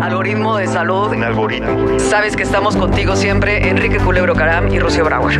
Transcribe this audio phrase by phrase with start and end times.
[0.00, 1.12] Algoritmo de salud.
[1.12, 1.98] Un algoritmo.
[1.98, 5.34] Sabes que estamos contigo siempre, Enrique Culebro Caram y Rocío Brauer.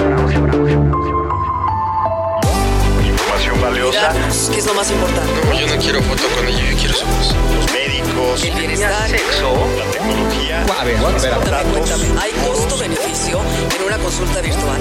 [3.04, 4.12] Información valiosa.
[4.52, 5.32] ¿Qué es lo más importante?
[5.58, 7.34] Yo no quiero foto con ella, yo quiero su voz.
[7.54, 8.44] Los médicos.
[8.44, 9.08] El bienestar.
[9.08, 9.54] Sexo.
[9.78, 10.62] La tecnología.
[10.78, 11.48] A ver, a ver, a ver.
[11.48, 13.40] Cuéntame, cuéntame, ¿hay costo-beneficio
[13.76, 14.80] en una consulta virtual?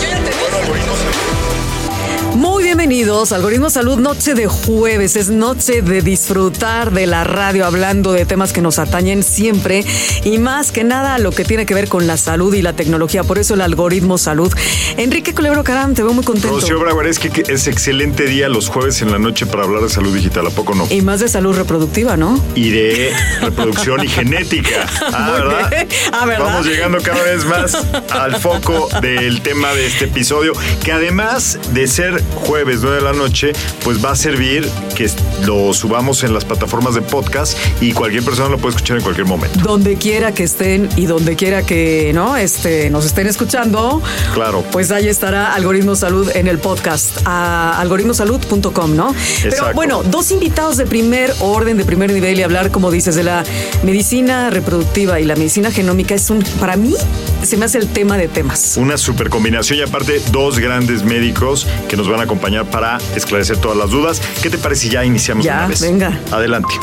[0.00, 1.87] Yo ya te dije.
[2.34, 8.12] Muy bienvenidos Algoritmo Salud, noche de jueves, es noche de disfrutar de la radio hablando
[8.12, 9.84] de temas que nos atañen siempre
[10.22, 13.24] y más que nada lo que tiene que ver con la salud y la tecnología,
[13.24, 14.52] por eso el Algoritmo Salud.
[14.96, 16.48] Enrique Culebro Caram, te veo muy contento.
[16.48, 19.88] Rocío Brauer, es que es excelente día los jueves en la noche para hablar de
[19.88, 20.86] salud digital, ¿a poco no?
[20.90, 22.40] Y más de salud reproductiva, ¿no?
[22.54, 24.86] Y de reproducción y genética.
[25.10, 25.86] Ah, ¿verdad?
[26.12, 26.44] Ah, ¿verdad?
[26.44, 27.74] Vamos llegando cada vez más
[28.10, 30.52] al foco del tema de este episodio,
[30.84, 35.10] que además de ser jueves 9 de la noche, pues va a servir que
[35.44, 39.26] lo subamos en las plataformas de podcast y cualquier persona lo puede escuchar en cualquier
[39.26, 39.58] momento.
[39.64, 44.00] Donde quiera que estén y donde quiera que no este, nos estén escuchando,
[44.32, 44.62] Claro.
[44.70, 49.12] pues ahí estará Algoritmo Salud en el podcast, a algoritmosalud.com, ¿no?
[49.42, 53.24] Pero bueno, dos invitados de primer orden, de primer nivel y hablar, como dices, de
[53.24, 53.42] la
[53.82, 56.94] medicina reproductiva y la medicina genómica es un, para mí,
[57.42, 58.76] se me hace el tema de temas.
[58.76, 63.56] Una super combinación y aparte dos grandes médicos que nos van a acompañar para esclarecer
[63.58, 64.20] todas las dudas.
[64.42, 65.80] ¿Qué te parece si ya iniciamos Ya, una vez?
[65.80, 66.20] venga.
[66.30, 66.74] Adelante.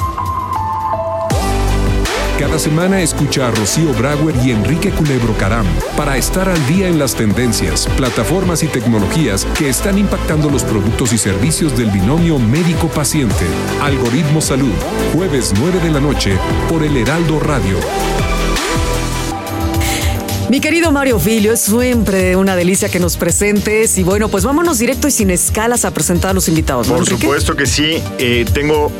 [2.39, 6.99] Cada semana escucha a Rocío Brauer y Enrique Culebro Caram para estar al día en
[6.99, 13.45] las tendencias, plataformas y tecnologías que están impactando los productos y servicios del binomio médico-paciente.
[13.82, 14.73] Algoritmo Salud,
[15.14, 16.37] jueves 9 de la noche
[16.67, 17.80] por el Heraldo Radio.
[20.50, 24.78] Mi querido Mario Filio, es siempre una delicia que nos presentes y bueno, pues vámonos
[24.78, 26.88] directo y sin escalas a presentar a los invitados.
[26.88, 27.22] ¿no, Por Enrique?
[27.23, 28.02] supuesto que sí.
[28.20, 28.92] Eh, tengo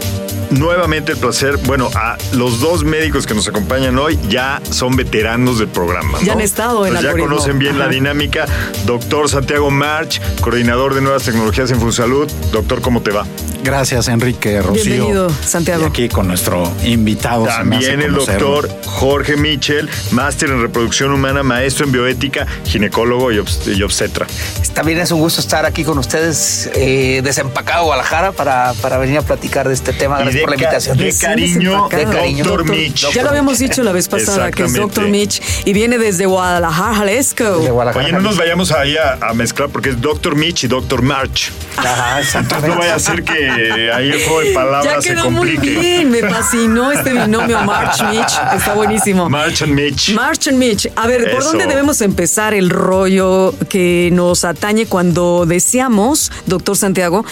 [0.52, 5.60] nuevamente el placer, bueno, a los dos médicos que nos acompañan hoy ya son veteranos
[5.60, 6.18] del programa.
[6.24, 7.30] Ya han estado en Pues Ya Algoritmo.
[7.36, 8.46] conocen bien la dinámica.
[8.86, 12.30] Doctor Santiago March, coordinador de nuevas tecnologías en Funsalud.
[12.52, 13.26] Doctor, ¿cómo te va?
[13.64, 14.84] Gracias, Enrique Rocío.
[14.84, 15.84] Bienvenido, Santiago.
[15.84, 17.46] Y aquí con nuestro invitado.
[17.46, 23.76] También el doctor Jorge Michel, máster en reproducción humana, maestro en bioética, ginecólogo y, obst-
[23.76, 24.28] y obstetra.
[24.76, 29.22] También es un gusto estar aquí con ustedes, eh, desempacado Guadalajara, para, para venir a
[29.24, 30.22] platicar de este tema.
[30.22, 30.98] Y Gracias de, por la invitación.
[30.98, 31.90] de cariño.
[31.90, 32.44] De cariño.
[32.44, 33.12] doctor Doctor- Mitch.
[33.14, 34.74] Ya lo habíamos dicho la vez pasada, que es.
[34.74, 35.08] Dr.
[35.08, 37.44] Mitch y viene desde Guadalajara, Jalisco.
[37.60, 38.06] De Guadalajara.
[38.06, 41.52] Oye, no nos vayamos ahí a, a mezclar porque es Doctor Mitch y Doctor March.
[41.78, 45.30] Ajá, Entonces no vaya a ser que ahí el juego de Ya palabras se quedó
[45.32, 45.80] muy complique.
[45.80, 49.30] bien, me fascinó este binomio March Mitch, está buenísimo.
[49.30, 50.14] March and Mitch.
[50.14, 50.88] March and Mitch.
[50.96, 51.50] A ver, ¿por Eso.
[51.50, 57.26] dónde debemos empezar el rollo que nos atañe cuando deseamos, doctor Santiago,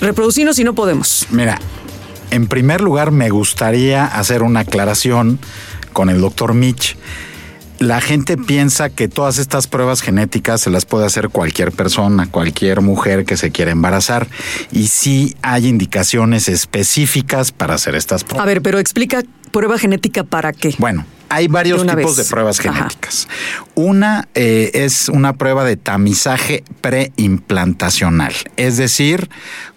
[0.00, 1.26] reproducirnos y no podemos?
[1.30, 1.58] Mira,
[2.32, 5.38] en primer lugar me gustaría hacer una aclaración
[5.92, 6.96] con el doctor Mitch.
[7.82, 12.80] La gente piensa que todas estas pruebas genéticas se las puede hacer cualquier persona, cualquier
[12.80, 14.28] mujer que se quiera embarazar.
[14.70, 18.44] Y sí hay indicaciones específicas para hacer estas pruebas.
[18.44, 20.72] A ver, pero explica prueba genética para qué.
[20.78, 22.24] Bueno, hay varios De tipos vez.
[22.24, 22.72] de pruebas Ajá.
[22.72, 23.26] genéticas.
[23.74, 29.28] Una eh, es una prueba de tamizaje preimplantacional, es decir,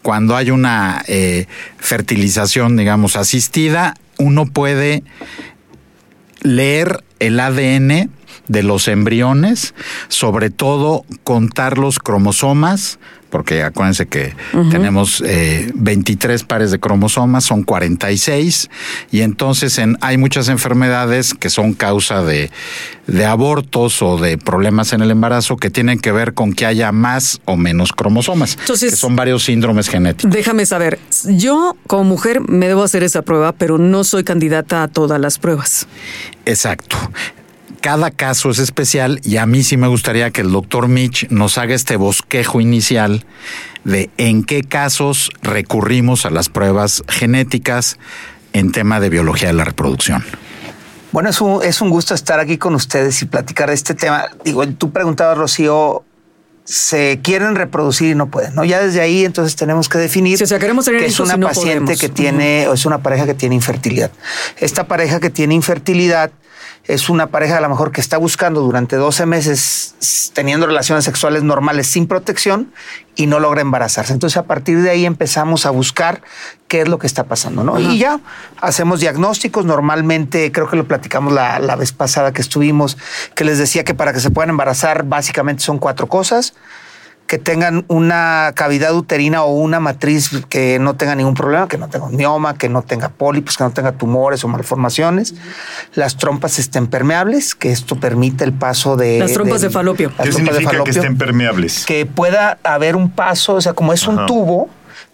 [0.04, 1.48] cuando hay una eh,
[1.80, 5.04] fertilización, digamos, asistida, uno puede
[6.46, 8.10] leer el ADN
[8.48, 9.74] de los embriones,
[10.08, 13.00] sobre todo contar los cromosomas,
[13.36, 14.34] porque acuérdense que
[14.72, 18.70] tenemos eh, 23 pares de cromosomas, son 46,
[19.12, 22.50] y entonces en, hay muchas enfermedades que son causa de,
[23.08, 26.94] de abortos o de problemas en el embarazo que tienen que ver con que haya
[26.94, 30.32] más o menos cromosomas, Entonces- que son varios síndromes genéticos.
[30.32, 34.88] Déjame saber, yo como mujer me debo hacer esa prueba, pero no soy candidata a
[34.88, 35.88] todas las pruebas.
[36.46, 36.96] Exacto.
[37.86, 41.60] Cada caso es especial y a mí sí me gustaría que el doctor Mitch nos
[41.60, 43.28] haga este bosquejo inicial
[43.84, 48.00] de en qué casos recurrimos a las pruebas genéticas
[48.54, 50.26] en tema de biología de la reproducción.
[51.12, 54.30] Bueno, es un, es un gusto estar aquí con ustedes y platicar de este tema.
[54.44, 56.04] Digo, tú preguntabas, Rocío,
[56.64, 58.66] se quieren reproducir y no pueden, ¿no?
[58.66, 61.38] Ya desde ahí entonces tenemos que definir Sí, o sea, queremos tener que es una
[61.38, 64.10] paciente que tiene, o es una pareja que tiene infertilidad.
[64.58, 66.32] Esta pareja que tiene infertilidad
[66.88, 71.44] es una pareja a lo mejor que está buscando durante 12 meses teniendo relaciones sexuales
[71.44, 72.72] normales sin protección
[73.16, 74.14] y no logra embarazarse.
[74.14, 76.22] Entonces a partir de ahí empezamos a buscar
[76.68, 77.80] qué es lo que está pasando, ¿no?
[77.80, 78.20] Y ya
[78.62, 79.66] hacemos diagnósticos.
[79.66, 82.98] Normalmente, creo que lo platicamos la, la vez pasada que estuvimos,
[83.34, 86.54] que les decía que para que se puedan embarazar básicamente son cuatro cosas
[87.28, 91.90] que tengan una cavidad uterina o una matriz que no tenga ningún problema, que no
[91.90, 95.34] tenga mioma, que no tenga pólipos, que no tenga tumores o malformaciones.
[95.96, 99.20] Las trompas estén permeables, que esto permite el paso de...
[99.20, 100.12] Las trompas de falopio.
[100.16, 101.86] ¿Qué de significa que estén permeables?
[101.86, 104.70] que pueda haber un paso, o sea, como es un tubo,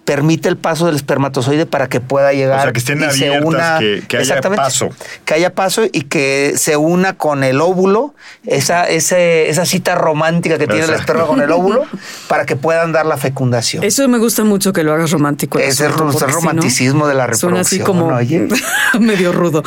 [0.06, 2.60] permite el paso del espermatozoide para que pueda llegar.
[2.60, 4.62] O sea, que estén y se abiertas, que- que haya Exactamente.
[4.64, 4.90] paso.
[5.26, 8.14] Que haya paso y que se una con el óvulo,
[8.46, 11.84] esa, ese, esa cita romántica que tiene el esperma con el óvulo,
[12.28, 13.84] para que puedan dar la fecundación.
[13.84, 15.60] Eso me gusta mucho que lo hagas romántico.
[15.60, 18.48] Ese es el porque si no, romanticismo de la Suena así reproducción, como oye.
[19.00, 19.64] medio rudo.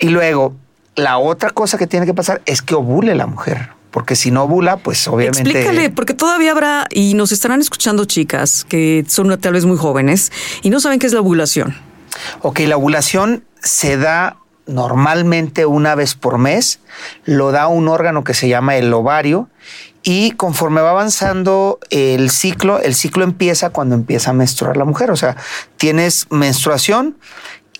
[0.00, 0.54] Y luego,
[0.96, 3.70] la otra cosa que tiene que pasar es que ovule la mujer.
[3.90, 5.50] Porque si no ovula, pues obviamente.
[5.50, 10.30] Explícale, porque todavía habrá, y nos estarán escuchando chicas que son tal vez muy jóvenes
[10.62, 11.74] y no saben qué es la ovulación.
[12.42, 14.36] Ok, la ovulación se da
[14.66, 16.80] normalmente una vez por mes,
[17.24, 19.48] lo da un órgano que se llama el ovario
[20.02, 25.10] y conforme va avanzando el ciclo, el ciclo empieza cuando empieza a menstruar la mujer,
[25.10, 25.36] o sea,
[25.76, 27.16] tienes menstruación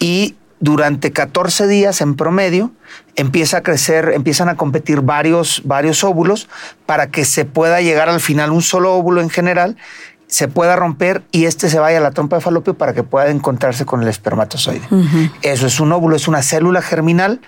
[0.00, 2.72] y durante 14 días en promedio
[3.16, 6.48] empieza a crecer, empiezan a competir varios, varios óvulos
[6.86, 9.76] para que se pueda llegar al final un solo óvulo en general
[10.28, 13.30] se pueda romper y este se vaya a la trompa de falopio para que pueda
[13.30, 14.82] encontrarse con el espermatozoide.
[15.40, 17.40] Eso es un óvulo, es una célula germinal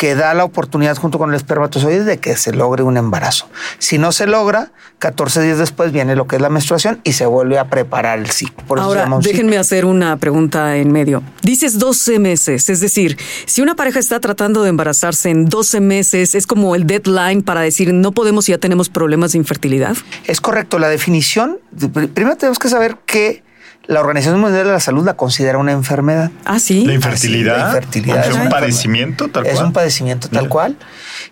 [0.00, 3.50] que da la oportunidad junto con el espermatozoide de que se logre un embarazo.
[3.78, 7.26] Si no se logra, 14 días después viene lo que es la menstruación y se
[7.26, 8.64] vuelve a preparar el ciclo.
[8.66, 9.18] Por Ahora, ciclo.
[9.20, 11.22] déjenme hacer una pregunta en medio.
[11.42, 16.34] Dices 12 meses, es decir, si una pareja está tratando de embarazarse en 12 meses,
[16.34, 19.98] es como el deadline para decir no podemos y ya tenemos problemas de infertilidad.
[20.24, 23.42] Es correcto, la definición, pr- primero tenemos que saber que
[23.90, 26.30] la Organización Mundial de la Salud la considera una enfermedad.
[26.44, 26.86] Ah, sí.
[26.86, 27.58] La infertilidad.
[27.58, 29.66] La infertilidad ¿Es es un padecimiento tal es cual?
[29.66, 30.48] un padecimiento tal Mira.
[30.48, 30.76] cual.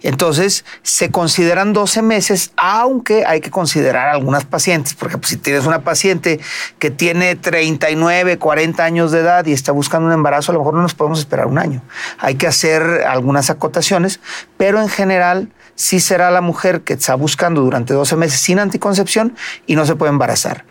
[0.02, 4.94] Entonces, se consideran 12 meses, aunque hay que considerar algunas pacientes.
[4.94, 6.40] Por ejemplo, si tienes una paciente
[6.78, 10.74] que tiene 39, 40 años de edad y está buscando un embarazo, a lo mejor
[10.74, 11.82] no nos podemos esperar un año.
[12.18, 14.20] Hay que hacer algunas acotaciones,
[14.56, 19.36] pero en general sí será la mujer que está buscando durante 12 meses sin anticoncepción
[19.66, 20.64] y no se puede embarazar.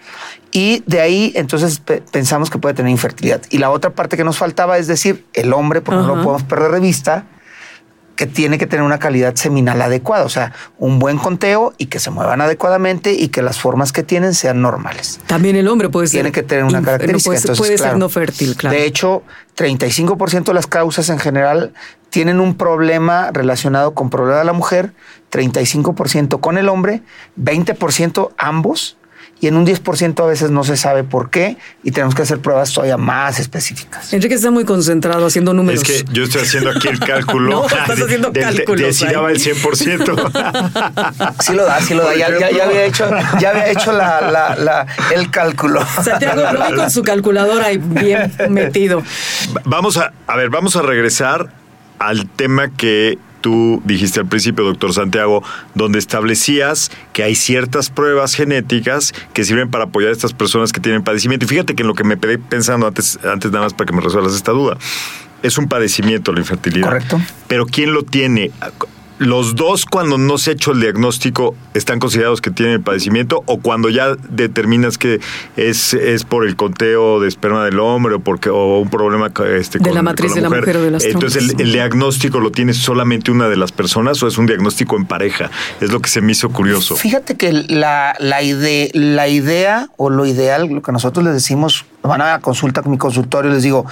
[0.52, 3.42] Y de ahí entonces pe- pensamos que puede tener infertilidad.
[3.50, 6.44] Y la otra parte que nos faltaba es decir, el hombre, porque no lo podemos
[6.44, 7.26] perder de vista,
[8.18, 12.00] que tiene que tener una calidad seminal adecuada, o sea, un buen conteo y que
[12.00, 15.22] se muevan adecuadamente y que las formas que tienen sean normales.
[15.28, 16.18] También el hombre puede ser.
[16.18, 17.30] Tiene que tener una característica.
[17.30, 18.76] Puede, ser- entonces, puede ser no fértil, claro.
[18.76, 19.24] De hecho,
[19.56, 21.74] 35% de las causas en general
[22.10, 24.94] tienen un problema relacionado con problema de la mujer,
[25.32, 27.02] 35% con el hombre,
[27.40, 28.97] 20% ambos.
[29.40, 32.40] Y en un 10% a veces no se sabe por qué y tenemos que hacer
[32.40, 34.12] pruebas todavía más específicas.
[34.12, 35.88] Enrique está muy concentrado haciendo números.
[35.88, 37.50] Es que yo estoy haciendo aquí el cálculo.
[37.62, 41.36] No, estás de- haciendo de- cálculos De si daba el 100%.
[41.44, 42.16] Sí lo da, sí lo da.
[42.16, 45.86] Ya, ya- ya había hecho, ya había hecho la- la- la- el cálculo.
[46.04, 49.04] Santiago lo vi con su calculadora ahí bien metido.
[49.66, 51.50] Vamos a, a ver, vamos a regresar
[52.00, 55.44] al tema que tú dijiste al principio, doctor Santiago,
[55.76, 60.80] donde establecías que hay ciertas pruebas genéticas que sirven para apoyar a estas personas que
[60.80, 61.46] tienen padecimiento.
[61.46, 63.94] Y fíjate que en lo que me quedé pensando antes, antes nada más para que
[63.94, 64.78] me resuelvas esta duda,
[65.44, 66.88] es un padecimiento la infertilidad.
[66.88, 67.22] Correcto.
[67.48, 68.52] Pero ¿quién lo tiene?
[69.20, 73.44] Los dos, cuando no se ha hecho el diagnóstico, están considerados que tienen el padecimiento,
[73.48, 75.20] o cuando ya determinas que
[75.56, 79.80] es, es por el conteo de esperma del hombre o porque o un problema este,
[79.80, 82.52] De con, la matriz con de la mujer o de las Entonces, el, diagnóstico lo
[82.52, 85.50] tiene solamente una de las personas o es un diagnóstico en pareja.
[85.82, 86.96] Es lo que se me hizo curioso.
[86.96, 91.86] Fíjate que la, la, ide- la idea o lo ideal, lo que nosotros les decimos,
[92.08, 93.86] van a la consulta con mi consultorio, les digo,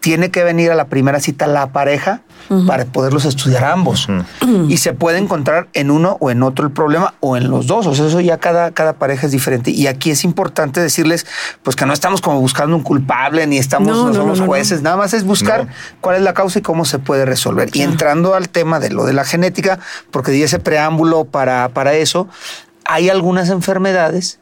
[0.00, 2.22] tiene que venir a la primera cita la pareja
[2.66, 4.08] para poderlos estudiar ambos.
[4.68, 7.86] Y se puede encontrar en uno o en otro el problema o en los dos.
[7.86, 9.70] O sea, eso ya cada, cada pareja es diferente.
[9.70, 11.26] Y aquí es importante decirles,
[11.62, 14.44] pues que no estamos como buscando un culpable ni estamos, No, no, no, somos no,
[14.46, 15.72] no, jueces, nada más es buscar No.
[16.00, 17.68] cuál es la causa y cómo se puede resolver.
[17.72, 19.78] Y entrando al tema de lo de la genética,
[20.10, 22.26] porque di ese preámbulo para, para eso,
[22.84, 24.39] hay algunas enfermedades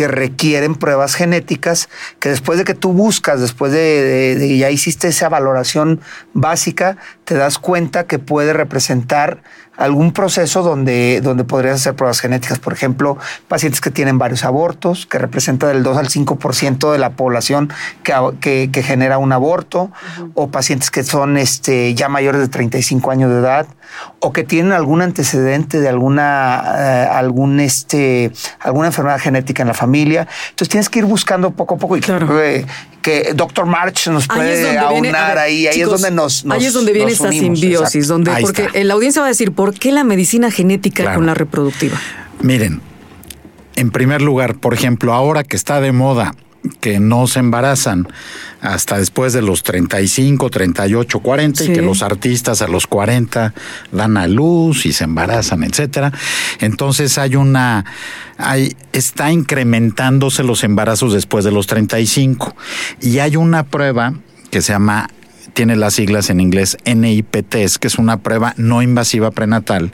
[0.00, 1.90] que requieren pruebas genéticas
[2.20, 6.00] que después de que tú buscas, después de, de- de ya hiciste esa valoración
[6.32, 6.96] básica,
[7.30, 9.44] te das cuenta que puede representar
[9.76, 12.58] algún proceso donde, donde podrías hacer pruebas genéticas.
[12.58, 17.10] Por ejemplo, pacientes que tienen varios abortos, que representa del 2 al 5% de la
[17.10, 17.72] población
[18.02, 19.92] que, que, que, genera un aborto,
[20.34, 23.68] o pacientes que son este, ya mayores de 35 años de edad,
[24.18, 29.74] o que tienen algún antecedente de alguna, eh, algún, este, alguna enfermedad genética en la
[29.74, 30.26] familia.
[30.50, 32.26] Entonces tienes que ir buscando poco a poco y Claro.
[32.26, 32.66] que,
[33.02, 33.66] que Dr.
[33.66, 35.66] March nos Ahí puede es donde viene- a aunar ver, ahí.
[35.66, 38.12] Ahí chicos, es donde nos, nos ahí es donde viene unimos, simbiosis, exacto.
[38.12, 38.84] donde Ahí porque está.
[38.84, 41.18] la audiencia va a decir, ¿por qué la medicina genética Claro.
[41.18, 41.98] con la reproductiva?
[42.42, 42.80] Miren,
[43.76, 46.34] en primer lugar, por ejemplo, ahora que está de moda
[46.80, 48.06] que no se embarazan
[48.60, 51.70] hasta después de los 35, 38, 40 Sí.
[51.70, 53.54] y que los artistas a los 40
[53.92, 56.12] dan a luz y se embarazan, etcétera.
[56.58, 57.84] Entonces hay una
[58.36, 62.54] hay está incrementándose los embarazos después de los 35
[63.00, 64.14] y hay una prueba
[64.50, 65.08] que se llama
[65.60, 69.92] tiene las siglas en inglés NIPTs, que es una prueba no invasiva prenatal,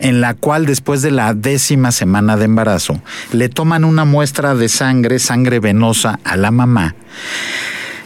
[0.00, 3.00] en la cual después de la décima semana de embarazo
[3.32, 6.94] le toman una muestra de sangre, sangre venosa a la mamá.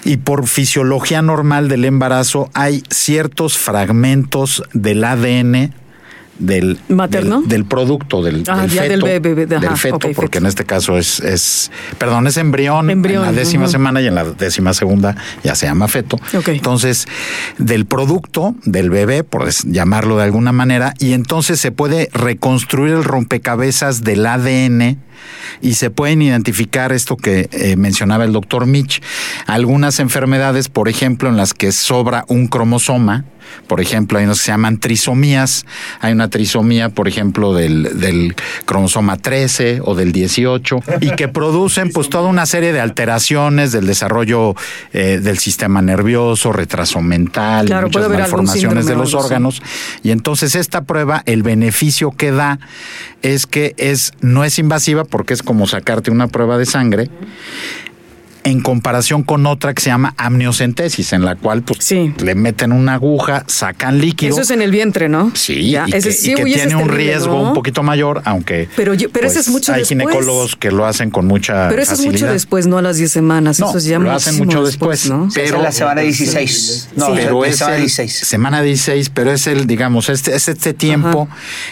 [0.05, 5.75] Y por fisiología normal del embarazo hay ciertos fragmentos del ADN
[6.39, 7.41] del ¿Materno?
[7.41, 10.39] del, del producto del, Ah, del ya del feto, bebé, ajá, del feto, porque feto.
[10.39, 14.15] en este caso es, es perdón, es embrión, Embrión, en la décima semana y en
[14.15, 16.19] la décima segunda ya se llama feto.
[16.47, 17.07] Entonces,
[17.59, 23.05] del producto del bebé, por llamarlo de alguna manera, y entonces se puede reconstruir el
[23.05, 24.99] rompecabezas del ADN
[25.61, 29.03] y se pueden identificar esto que eh, mencionaba el doctor Mitch,
[29.47, 33.25] algunas enfermedades, por ejemplo, en las que sobra un cromosoma,
[33.67, 35.67] por ejemplo, hay unas que se llaman trisomías,
[36.01, 41.91] hay una trisomía, por ejemplo, del, del cromosoma 13 o del 18, y que producen
[41.91, 44.55] pues toda una serie de alteraciones del desarrollo
[44.93, 49.63] eh, del sistema nervioso, retraso mental, Claro, muchas malformaciones de los órganos.
[50.03, 52.59] Y entonces esta prueba, el beneficio que da
[53.23, 57.11] es que es, no es invasiva porque es como sacarte una prueba de sangre.
[58.45, 62.13] En comparación con otra que se llama amniocentesis, en la cual pues, Sí.
[62.23, 64.33] le meten una aguja, sacan líquido.
[64.33, 65.31] Eso es en el vientre, ¿no?
[65.35, 67.35] Sí, Ya, y ese que, sí, y que uy, ese tiene es un terrible, riesgo
[67.41, 67.49] ¿no?
[67.49, 69.89] un poquito mayor, aunque Pero yo- pero ese pues, es mucho hay después.
[70.01, 73.13] ginecólogos que lo hacen con mucha Pero eso es mucho después, no a las 10
[73.13, 73.61] semanas.
[73.61, 75.29] No, eso es ya lo hacen mucho después, ¿no?
[75.35, 76.89] Pero- la semana 16.
[76.97, 77.13] No, Sí.
[77.15, 78.13] pero es semana el- 16.
[78.27, 81.29] semana 16, pero es el, digamos, este, es este tiempo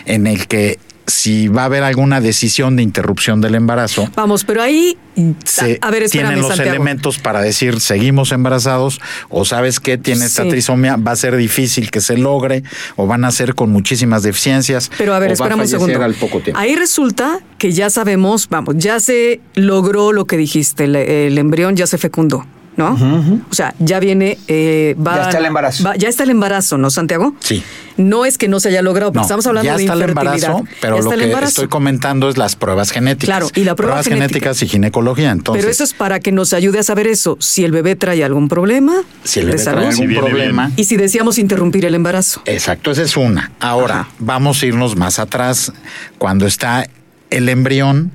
[0.06, 0.78] en el que
[1.10, 4.96] si va a haber alguna decisión de interrupción del embarazo, Vamos, pero ahí.
[5.44, 6.70] se a ver, espérame, tienen los Santiago.
[6.70, 10.48] elementos para decir seguimos embarazados o sabes que tiene esta Sí.
[10.50, 12.62] trisomía, va a ser difícil que se logre
[12.96, 14.90] o van a ser con muchísimas deficiencias.
[14.96, 16.02] Pero a ver, espérame un segundo.
[16.02, 16.58] al poco tiempo.
[16.58, 21.76] Ahí resulta que ya sabemos, vamos, ya se logró lo que dijiste, el, el embrión
[21.76, 22.46] ya se fecundó,
[22.88, 23.42] ¿no?
[23.50, 25.84] O sea, ya viene, eh, va- Ya está el embarazo.
[25.84, 27.34] va- ya está el embarazo, ¿no, Santiago?
[27.40, 27.62] Sí.
[27.96, 30.00] No es que no se haya logrado, porque No, estamos hablando ya de está el
[30.00, 30.34] infertilidad.
[30.48, 31.48] embarazo, pero Ya lo que embarazo.
[31.48, 33.26] estoy comentando es las pruebas genéticas.
[33.26, 34.28] Claro, y la prueba pruebas genética.
[34.28, 35.30] genéticas y ginecología.
[35.30, 38.24] Entonces, Pero eso es para que nos ayude a saber eso, si el bebé trae
[38.24, 40.74] algún problema si el de bebé trae salud algún Si problema, bien.
[40.78, 42.40] y si deseamos interrumpir el embarazo.
[42.46, 43.52] Exacto, esa es una.
[43.60, 44.08] Ahora, Ajá.
[44.18, 45.72] vamos a irnos más atrás.
[46.16, 46.86] Cuando está
[47.28, 48.12] el embrión,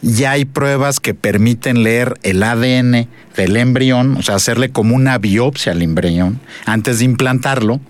[0.00, 5.18] ya hay pruebas que permiten leer el ADN del embrión, o sea, hacerle como una
[5.18, 7.80] biopsia al embrión antes de implantarlo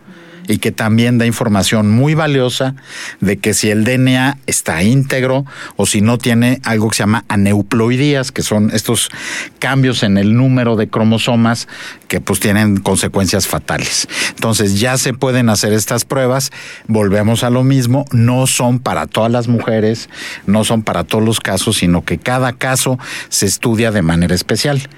[0.49, 2.75] y que también da información muy valiosa
[3.21, 5.45] de que si el DNA está íntegro
[5.77, 9.11] o si no tiene algo que se llama aneuploidías, que son estos
[9.59, 11.69] cambios en el número de cromosomas
[12.09, 14.09] que pues tienen consecuencias fatales.
[14.31, 16.51] Entonces ya se pueden hacer estas pruebas,
[16.87, 20.09] volvemos a lo mismo, no son para todas las mujeres,
[20.47, 24.89] no son para todos los casos, sino que cada caso se estudia de manera especial.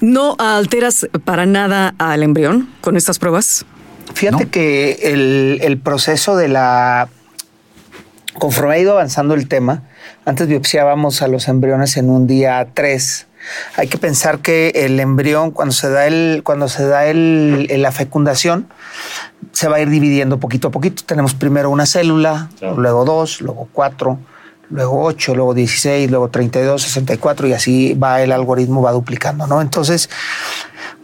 [0.00, 3.64] ¿No alteras para nada al embrión con estas pruebas?
[4.14, 4.50] Fíjate ¿no?
[4.50, 7.08] que el, el proceso de la.
[8.38, 9.82] Conforme ha ido avanzando el tema,
[10.24, 13.26] antes biopsiábamos a los embriones en un día 3.
[13.76, 17.82] Hay que pensar que el embrión, cuando se da, el, cuando se da el, el-
[17.82, 18.68] la fecundación,
[19.52, 21.02] se va a ir dividiendo poquito a poquito.
[21.04, 24.18] Tenemos primero una célula, luego dos, luego cuatro,
[24.70, 29.60] luego ocho, luego 16, luego 32, 64 y así va el algoritmo, va duplicando, ¿no?
[29.60, 30.08] Entonces,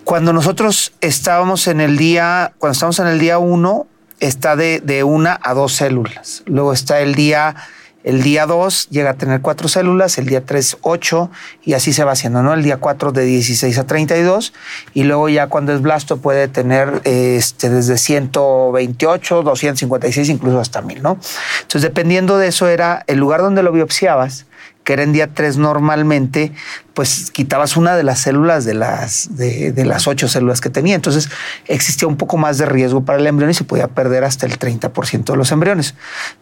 [0.09, 3.87] cuando nosotros estábamos en el día, cuando estamos en el día uno,
[4.21, 6.45] está de, de una a dos células.
[6.47, 7.57] Luego está el día,
[8.05, 11.31] el día dos llega a tener cuatro células, el día tres, ocho,
[11.63, 12.55] y así se va haciendo, ¿no?
[12.55, 14.55] El día cuatro de 16 a 32,
[14.95, 21.03] y luego ya cuando es blasto puede tener este, desde 128, 256, incluso hasta 1000,
[21.03, 21.19] ¿no?
[21.61, 24.47] Entonces, dependiendo de eso, era el lugar donde lo biopsiabas,
[24.89, 26.51] que era en día 3 normalmente,
[26.95, 30.95] pues quitabas una de las células de las, de, las ocho células que tenía.
[30.95, 31.29] Entonces
[31.67, 34.59] existía un poco más de riesgo para el embrión y se podía perder hasta el
[34.59, 35.95] 30% de los embriones.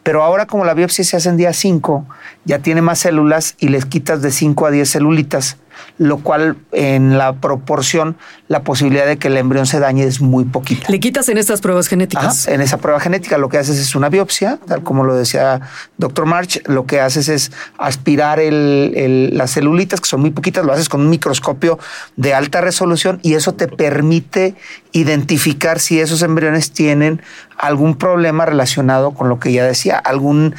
[0.04, 2.06] Pero ahora como la biopsia se hace en día 5,
[2.46, 5.58] ya tiene más células y les quitas de 5 a 10 celulitas
[5.98, 8.16] lo cual en la proporción
[8.48, 10.86] la posibilidad de que el embrión se dañe es muy poquita.
[10.88, 12.46] Le quitas en estas pruebas genéticas.
[12.46, 15.60] Ajá, en esa prueba genética lo que haces es una biopsia, tal como lo decía
[15.96, 20.64] doctor March, lo que haces es aspirar el, el, las celulitas, que son muy poquitas,
[20.64, 21.78] lo haces con un microscopio
[22.16, 24.54] de alta resolución y eso te permite
[24.92, 27.22] identificar si esos embriones tienen
[27.58, 30.54] algún problema relacionado con lo que ya decía, algún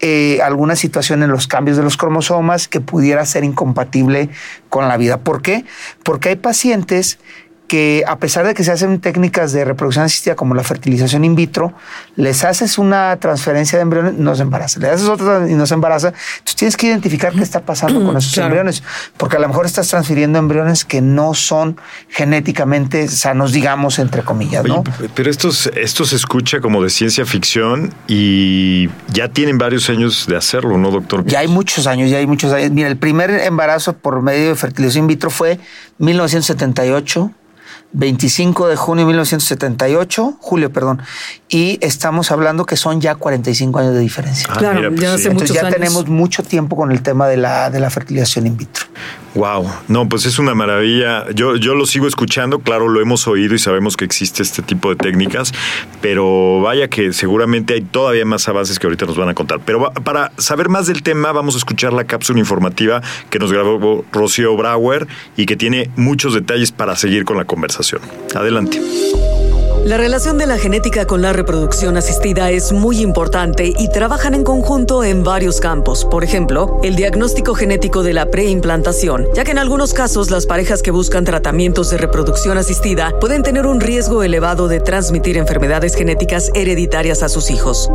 [0.00, 4.28] eh, alguna situación en los cambios de los cromosomas que pudiera ser incompatible
[4.68, 5.18] con la vida.
[5.18, 5.64] ¿Por qué?
[6.02, 7.18] Porque hay pacientes
[7.66, 11.34] que a pesar de que se hacen técnicas de reproducción asistida como la fertilización in
[11.34, 11.72] vitro,
[12.14, 15.74] les haces una transferencia de embriones, no se embaraza, le haces otra y no se
[15.74, 16.08] embaraza.
[16.08, 18.46] Entonces tienes que identificar qué está pasando con esos Claro.
[18.48, 18.82] embriones,
[19.16, 21.76] porque a lo mejor estás transfiriendo embriones que no son
[22.08, 24.84] genéticamente sanos, digamos, entre comillas, Oye, ¿no?
[24.84, 29.88] p- pero esto, es- esto se escucha como de ciencia ficción y ya tienen varios
[29.90, 31.24] años de hacerlo, ¿no, doctor?
[31.26, 32.70] Ya hay muchos años, ya hay muchos años.
[32.70, 35.58] Mira, el primer embarazo por medio de fertilización in vitro fue
[35.98, 37.30] 1978.
[37.92, 41.00] 25 de junio de 1978, julio, perdón,
[41.48, 44.48] y estamos hablando que son ya 45 años de diferencia.
[44.50, 45.14] Ah, Claro, mira, pues ya sí.
[45.14, 45.74] hace Entonces muchos ya años.
[45.74, 48.86] tenemos mucho tiempo con el tema de la, de la fertilización in vitro.
[49.34, 51.30] Wow, no, pues es una maravilla.
[51.34, 54.88] Yo, yo lo sigo escuchando, claro, lo hemos oído y sabemos que existe este tipo
[54.88, 55.52] de técnicas,
[56.00, 59.60] pero vaya que seguramente hay todavía más avances que ahorita nos van a contar.
[59.64, 64.04] Pero para saber más del tema, vamos a escuchar la cápsula informativa que nos grabó
[64.10, 67.85] Rocío Brauer y que tiene muchos detalles para seguir con la conversación.
[68.34, 68.80] Adelante.
[69.84, 74.42] La relación de la genética con la reproducción asistida es muy importante y trabajan en
[74.42, 76.04] conjunto en varios campos.
[76.04, 80.82] Por ejemplo, el diagnóstico genético de la preimplantación, ya que en algunos casos las parejas
[80.82, 86.50] que buscan tratamientos de reproducción asistida pueden tener un riesgo elevado de transmitir enfermedades genéticas
[86.54, 87.88] hereditarias a sus hijos.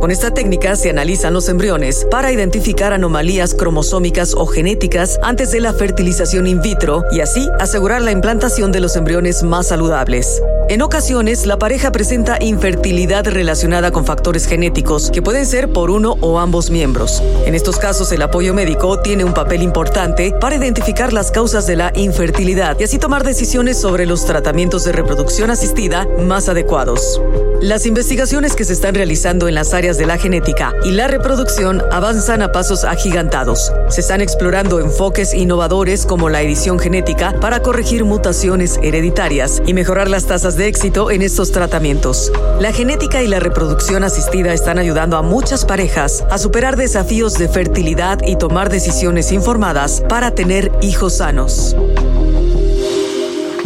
[0.00, 5.60] Con esta técnica se analizan los embriones para identificar anomalías cromosómicas o genéticas antes de
[5.60, 10.42] la fertilización in vitro y así asegurar la implantación de los embriones más saludables.
[10.68, 16.16] En ocasiones, la pareja presenta infertilidad relacionada con factores genéticos que pueden ser por uno
[16.20, 17.22] o ambos miembros.
[17.46, 21.76] En estos casos, el apoyo médico tiene un papel importante para identificar las causas de
[21.76, 27.20] la infertilidad y así tomar decisiones sobre los tratamientos de reproducción asistida más adecuados.
[27.60, 31.80] Las investigaciones que se están realizando en las áreas de la genética y la reproducción
[31.92, 33.72] avanzan a pasos agigantados.
[33.88, 40.10] Se están explorando enfoques innovadores como la edición genética para corregir mutaciones hereditarias y mejorar
[40.10, 42.32] las tasas de éxito en estos tratamientos.
[42.58, 47.48] La genética y la reproducción asistida están ayudando a muchas parejas a superar desafíos de
[47.48, 51.76] fertilidad y tomar decisiones informadas para tener hijos sanos.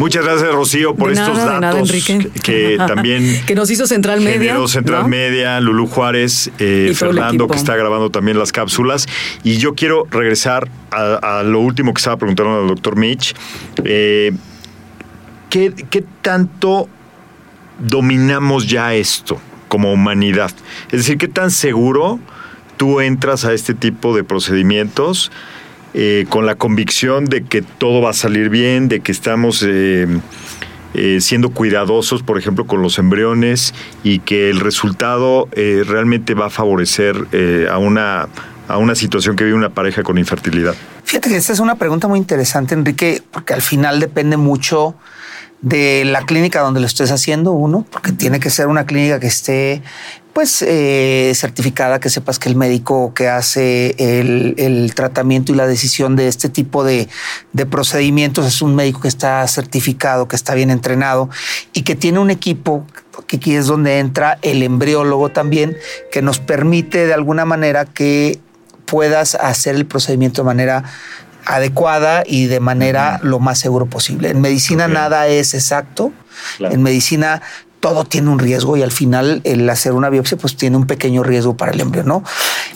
[0.01, 2.31] Muchas gracias, Rocío, por De estos nada, datos nada, Enrique.
[2.43, 4.39] que, también que nos hizo Central Media.
[4.39, 5.09] generó Central ¿no?
[5.09, 9.07] Media, Lulú Juárez, eh, Fernando, que está grabando también las cápsulas.
[9.45, 13.35] Y yo quiero regresar a, a lo último que estaba preguntando al doctor Mitch.
[13.85, 14.33] Eh,
[15.51, 16.89] ¿qué, qué tanto
[17.79, 20.51] dominamos ya esto como humanidad?
[20.87, 22.19] Es decir, ¿qué tan seguro
[22.79, 25.31] tú entras a este tipo de procedimientos
[25.93, 30.07] eh, con la convicción de que todo va a salir bien, de que estamos eh,
[30.95, 33.75] eh, siendo cuidadosos, por ejemplo, con los embriones
[34.05, 37.17] y que el resultado realmente va a favorecer
[37.71, 38.29] a, una,
[38.69, 40.75] a una situación que vive una pareja con infertilidad?
[41.05, 44.95] Fíjate que esta es una pregunta muy interesante, Enrique, porque al final depende mucho
[45.61, 49.27] de la clínica donde lo estés haciendo, uno, porque tiene que ser una clínica que
[49.27, 49.83] esté
[50.33, 55.67] pues eh, certificada, que sepas que el médico que hace el, el tratamiento y la
[55.67, 57.09] decisión de este tipo de,
[57.53, 61.29] de procedimientos es un médico que está certificado, que está bien entrenado
[61.73, 62.87] y que tiene un equipo
[63.27, 65.77] que aquí es donde entra el embriólogo también,
[66.11, 68.41] que nos permite de alguna manera que
[68.87, 70.85] puedas hacer el procedimiento de manera
[71.47, 74.31] adecuada y de manera lo más seguro posible.
[74.31, 76.13] En medicina nada es exacto.
[76.57, 76.75] Claro.
[76.75, 77.43] En medicina
[77.81, 81.23] todo tiene un riesgo y al final el hacer una biopsia pues tiene un pequeño
[81.23, 82.23] riesgo para el embrión, ¿no?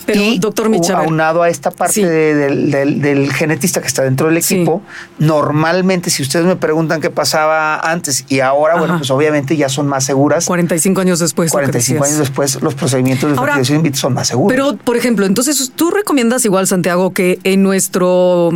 [0.07, 1.05] Pero, y doctor ver.
[1.05, 2.03] aunado a esta parte Sí.
[2.03, 4.55] de- del, del- del genetista que está dentro del Sí.
[4.55, 4.81] equipo,
[5.19, 9.87] normalmente si ustedes me preguntan qué pasaba antes y ahora, bueno, pues obviamente ya son
[9.87, 10.45] más seguras.
[10.45, 11.51] 45 años después.
[11.51, 14.51] lo que 45 años después los procedimientos de fertilización in vitro son más seguros.
[14.55, 18.49] Pero, por ejemplo, entonces tú recomiendas igual, Santiago, que en nuestro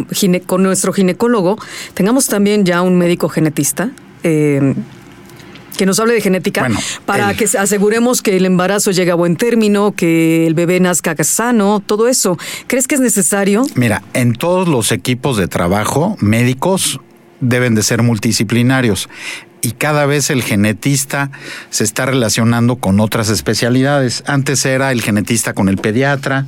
[0.48, 1.58] con nuestro ginecólogo
[1.94, 3.92] tengamos también ya un médico genetista.
[4.24, 4.74] Eh,
[5.80, 9.16] que nos hable de genética Bueno, para el- que aseguremos que el embarazo llegue a
[9.16, 12.38] buen término, que el bebé nazca sano, todo eso.
[12.68, 13.64] ¿Crees que es necesario?
[13.76, 17.00] Mira, en todos los equipos de trabajo médicos
[17.40, 19.08] deben de ser multidisciplinarios
[19.62, 21.32] y cada vez el genetista
[21.70, 24.24] se está relacionando con otras especialidades.
[24.28, 26.46] Antes era el genetista con el pediatra,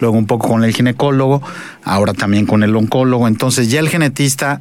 [0.00, 1.42] luego un poco con el ginecólogo,
[1.84, 3.28] ahora también con el oncólogo.
[3.28, 4.60] Entonces ya el genetista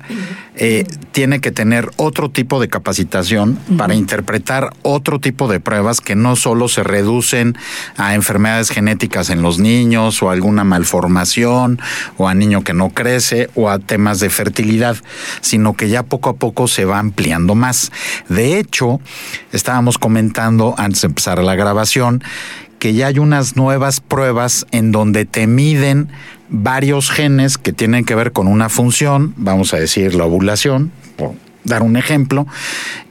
[0.55, 6.15] eh, tiene que tener otro tipo de capacitación para interpretar otro tipo de pruebas que
[6.15, 7.57] no solo se reducen
[7.95, 11.79] a enfermedades genéticas en los niños o alguna malformación
[12.17, 14.97] o a niño que no crece o a temas de fertilidad,
[15.41, 17.86] sino que ya poco a poco se va ampliando más.
[18.29, 18.99] De hecho,
[19.51, 22.23] estábamos comentando antes de empezar la grabación
[22.79, 26.09] que ya hay unas nuevas pruebas en donde te miden
[26.49, 31.33] varios genes que tienen que ver con una función, vamos a decir la ovulación, por
[31.63, 32.47] dar un ejemplo,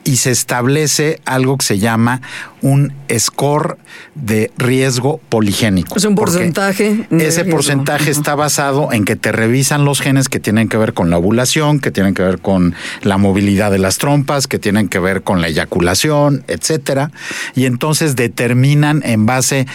[0.06, 2.22] y se establece algo que se llama
[2.62, 3.76] un score
[4.14, 5.96] de riesgo poligénico.
[5.96, 7.56] Es un porcentaje de Ese riesgo.
[7.56, 11.18] porcentaje está basado en que te revisan los genes que tienen que ver con la
[11.18, 15.22] ovulación, que tienen que ver con la movilidad de las trompas, que tienen que ver
[15.22, 17.10] con la eyaculación, etcétera,
[17.54, 19.66] y entonces determinan en base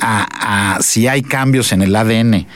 [0.00, 2.46] a, a si hay cambios en el ADN eh,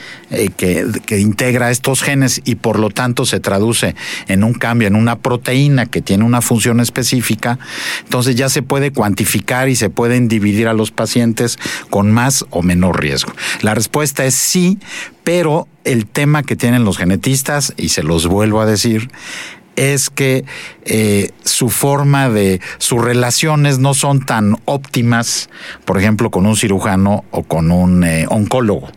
[0.57, 3.95] que, que integra estos genes y por lo tanto se traduce
[4.27, 7.17] en un cambio en una proteína que tiene una función específica,
[8.04, 11.59] entonces ya se puede cuantificar y se pueden dividir a los pacientes
[11.90, 13.33] con más o menor riesgo.
[13.62, 14.78] La respuesta es sí,
[15.24, 19.11] pero el tema que tienen los genetistas, y se los vuelvo a decir,
[19.76, 20.44] es que
[20.87, 25.50] eh, su forma de, sus relaciones no son tan óptimas,
[25.85, 28.90] por ejemplo, con un cirujano o con un eh, oncólogo,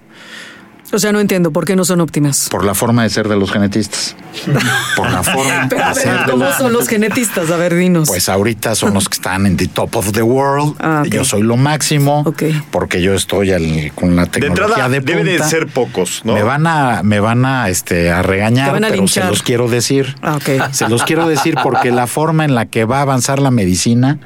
[0.93, 2.47] O sea, no entiendo por qué no son óptimas.
[2.49, 4.15] por la forma de ser de los genetistas.
[4.95, 7.49] Por la forma Pero, de pero, ser de ¿cómo los son los genetistas?
[7.51, 8.08] A ver, dinos.
[8.08, 10.75] Pues ahorita son los que están en the top of the world.
[10.80, 11.04] Ah.
[11.10, 12.43] Yo soy lo máximo Ok.
[12.71, 15.49] porque yo estoy al- con la De tecnología entrada, de, deben de punta.
[15.49, 16.34] ser pocos, ¿no?
[16.34, 19.43] Me van a, me van a, este, a regañar, Te van a pero se los
[19.43, 20.15] quiero decir.
[20.21, 20.71] Ah, ok.
[20.71, 24.19] Se los quiero decir porque la forma en la que va a avanzar la medicina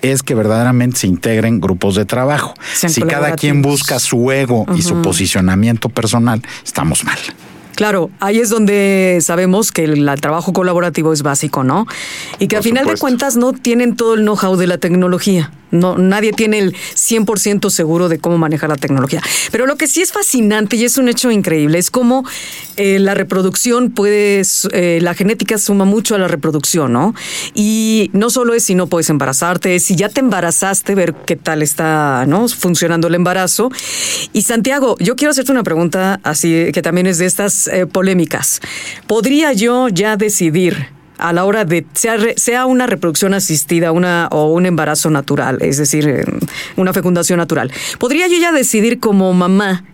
[0.00, 2.54] es que verdaderamente se integren grupos de trabajo.
[2.74, 6.01] Si cada quien busca su ego y su posicionamiento personal,
[6.64, 7.18] estamos mal.
[7.74, 11.86] Claro, ahí es donde sabemos que el, el trabajo colaborativo es básico, ¿no?
[12.38, 15.50] Y que Por al final de cuentas no tienen todo el know-how de la tecnología.
[15.72, 19.22] No, nadie tiene el 100% seguro de cómo manejar la tecnología.
[19.50, 22.24] Pero lo que sí es fascinante y es un hecho increíble es cómo
[22.76, 27.14] eh, la reproducción puede, eh, la genética suma mucho a la reproducción, ¿no?
[27.54, 31.36] Y no solo es si no puedes embarazarte, es si ya te embarazaste, ver qué
[31.36, 32.48] tal está, ¿no?
[32.48, 33.70] Funcionando el embarazo.
[34.32, 38.60] Y Santiago, yo quiero hacerte una pregunta así que también es de estas eh, polémicas.
[39.06, 44.52] ¿Podría yo ya decidir a la hora de sea, sea una reproducción asistida una o
[44.52, 46.24] un embarazo natural, es decir, eh,
[46.76, 47.70] una fecundación natural?
[47.98, 49.84] ¿Podría yo ya decidir como mamá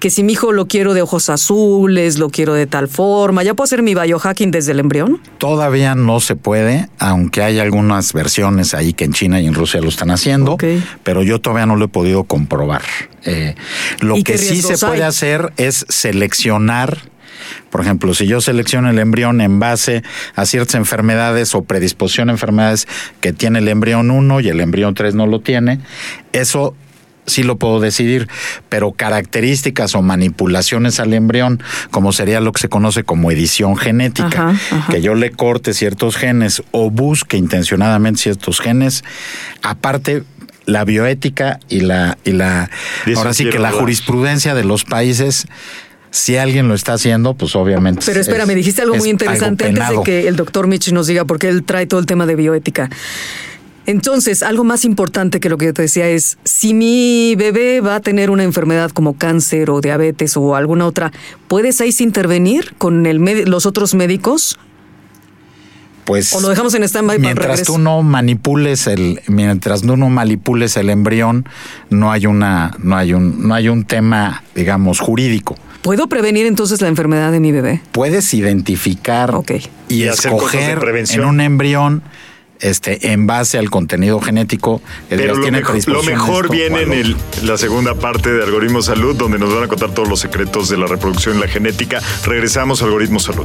[0.00, 3.54] que si mi hijo lo quiero de ojos azules, lo quiero de tal forma, ya
[3.54, 5.20] puedo hacer mi biohacking desde el embrión?
[5.38, 9.80] Todavía no se puede, aunque hay algunas versiones ahí que en China y en Rusia
[9.80, 10.58] lo están haciendo,
[11.04, 12.82] pero yo todavía no lo he podido comprobar.
[13.24, 13.54] Eh,
[14.00, 15.08] lo ¿Y que sí se puede hay?
[15.08, 16.98] hacer es seleccionar.
[17.70, 20.02] Por ejemplo, si yo selecciono el embrión en base
[20.34, 22.86] a ciertas enfermedades o predisposición a enfermedades
[23.20, 25.80] que tiene el embrión 1 y el embrión 3 no lo tiene,
[26.32, 26.74] eso
[27.26, 28.28] sí lo puedo decidir,
[28.68, 34.50] pero características o manipulaciones al embrión, como sería lo que se conoce como edición genética,
[34.50, 34.92] Ajá, ajá.
[34.92, 39.04] que yo le corte ciertos genes o busque intencionadamente ciertos genes,
[39.62, 40.22] aparte
[40.66, 42.70] la bioética y la y la
[43.16, 43.80] ahora sí que la hablar.
[43.82, 45.46] jurisprudencia de los países
[46.14, 48.02] si alguien lo está haciendo, pues obviamente.
[48.06, 51.08] Pero es- espera, me dijiste algo muy interesante antes de que el doctor Mitch nos
[51.08, 52.88] diga, porque él trae todo el tema de bioética.
[53.86, 57.96] Entonces, algo más importante que lo que yo te decía es, si mi bebé va
[57.96, 61.10] a tener una enfermedad como cáncer o diabetes o alguna otra,
[61.48, 64.56] ¿puedes ahí intervenir con el los otros médicos?
[66.04, 67.72] Pues ¿O lo dejamos en stand-by para mientras regreso?
[67.72, 71.46] tú no manipules el mientras tú no manipules el embrión
[71.88, 76.80] no hay una no hay un no hay un tema digamos jurídico ¿Puedo prevenir entonces
[76.80, 77.82] la enfermedad de mi bebé?
[77.92, 79.52] puedes identificar Ok.
[79.90, 81.22] y, escoger prevención.
[81.24, 82.02] en un embrión
[82.60, 86.92] este en base al contenido genético que Pero lo tiene mejor, lo mejor viene en
[86.94, 90.70] el- la segunda parte de Algoritmo Salud, donde nos van a contar todos los secretos
[90.70, 92.00] de la reproducción y la genética.
[92.24, 93.44] Regresamos a Algoritmo Salud.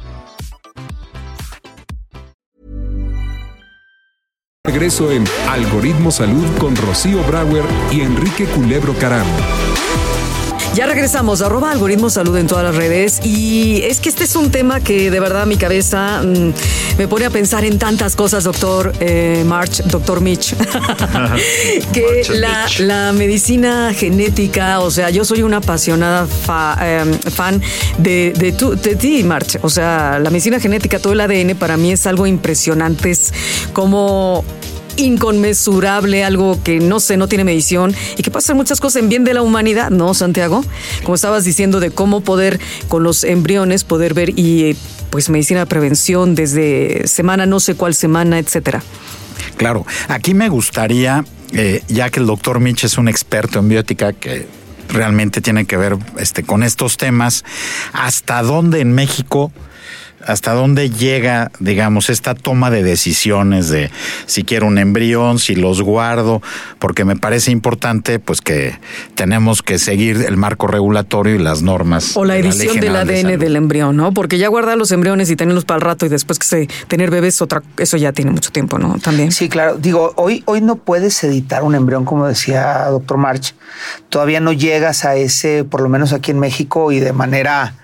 [4.63, 9.25] Regreso en Algoritmo Salud con Rocío Brauer y Enrique Culebro Caram.
[10.73, 13.19] Ya regresamos, arroba algoritmo salud en todas las redes.
[13.25, 16.53] Y es que este es un tema que de verdad mi cabeza mm,
[16.97, 20.55] me pone a pensar en tantas cosas, doctor eh, March, doctor Mitch.
[21.93, 27.61] que la, la medicina genética, o sea, yo soy una apasionada fa- em, fan
[27.97, 29.57] de, de, tu- de ti, March.
[29.63, 33.11] O sea, la medicina genética, todo el ADN para mí es algo impresionante.
[33.11, 33.33] Es
[33.73, 34.45] como
[34.97, 39.23] inconmensurable, algo que no sé, no tiene medición y que hacer muchas cosas en bien
[39.23, 40.63] de la humanidad, ¿no, Santiago?
[41.03, 44.75] Como estabas diciendo de cómo poder con los embriones poder ver y eh,
[45.09, 48.81] pues medicina de prevención desde semana, no sé cuál semana, etcétera.
[49.57, 54.13] Claro, aquí me gustaría, eh, ya que el doctor Mitch es un experto en biótica
[54.13, 54.47] que
[54.89, 57.43] realmente tiene que ver este, con estos temas,
[57.93, 59.51] ¿hasta dónde en México,
[60.25, 63.91] hasta dónde llega, digamos, esta toma de decisiones de
[64.25, 66.41] si quiero un embrión, si los guardo?
[66.79, 68.79] Porque me parece importante, pues que
[69.15, 72.15] tenemos que seguir el marco regulatorio y las normas.
[72.15, 74.13] O la de edición del de ADN del embrión, ¿no?
[74.13, 77.09] Porque ya guardar los embriones y tenerlos para el rato y después que se tener
[77.09, 78.97] bebés, otra, eso ya tiene mucho tiempo, ¿no?
[78.99, 79.31] También.
[79.31, 79.77] Sí, claro.
[79.77, 83.55] Digo, hoy, hoy no puedes editar un embrión, como decía doctor March.
[84.09, 87.75] Todavía no llegas a ese, por lo menos aquí en México, y de manera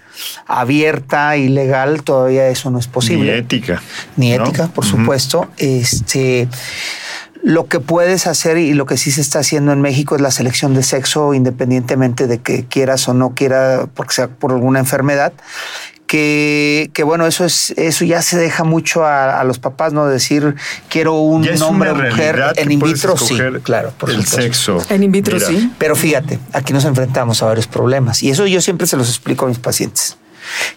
[0.46, 3.32] abierta y legal, todavía eso no es posible.
[3.32, 3.82] Ni ética.
[4.16, 4.44] Ni ¿no?
[4.44, 5.48] ética, por supuesto.
[5.58, 6.48] Este.
[7.44, 10.32] Lo que puedes hacer y lo que sí se está haciendo en México es la
[10.32, 15.32] selección de sexo, independientemente de que quieras o no quiera, porque sea por alguna enfermedad.
[16.08, 20.08] Que, que bueno, eso es, eso ya se deja mucho a, a los papás, ¿no?
[20.08, 20.56] Decir
[20.90, 22.42] quiero un Ya hombre o mujer.
[22.56, 24.42] En in vitro sí, claro, por el supuesto.
[24.42, 24.78] sexo.
[24.90, 25.70] En in vitro Mira, sí.
[25.78, 29.46] Pero fíjate, aquí nos enfrentamos a varios problemas y eso yo siempre se los explico
[29.46, 30.16] a mis pacientes.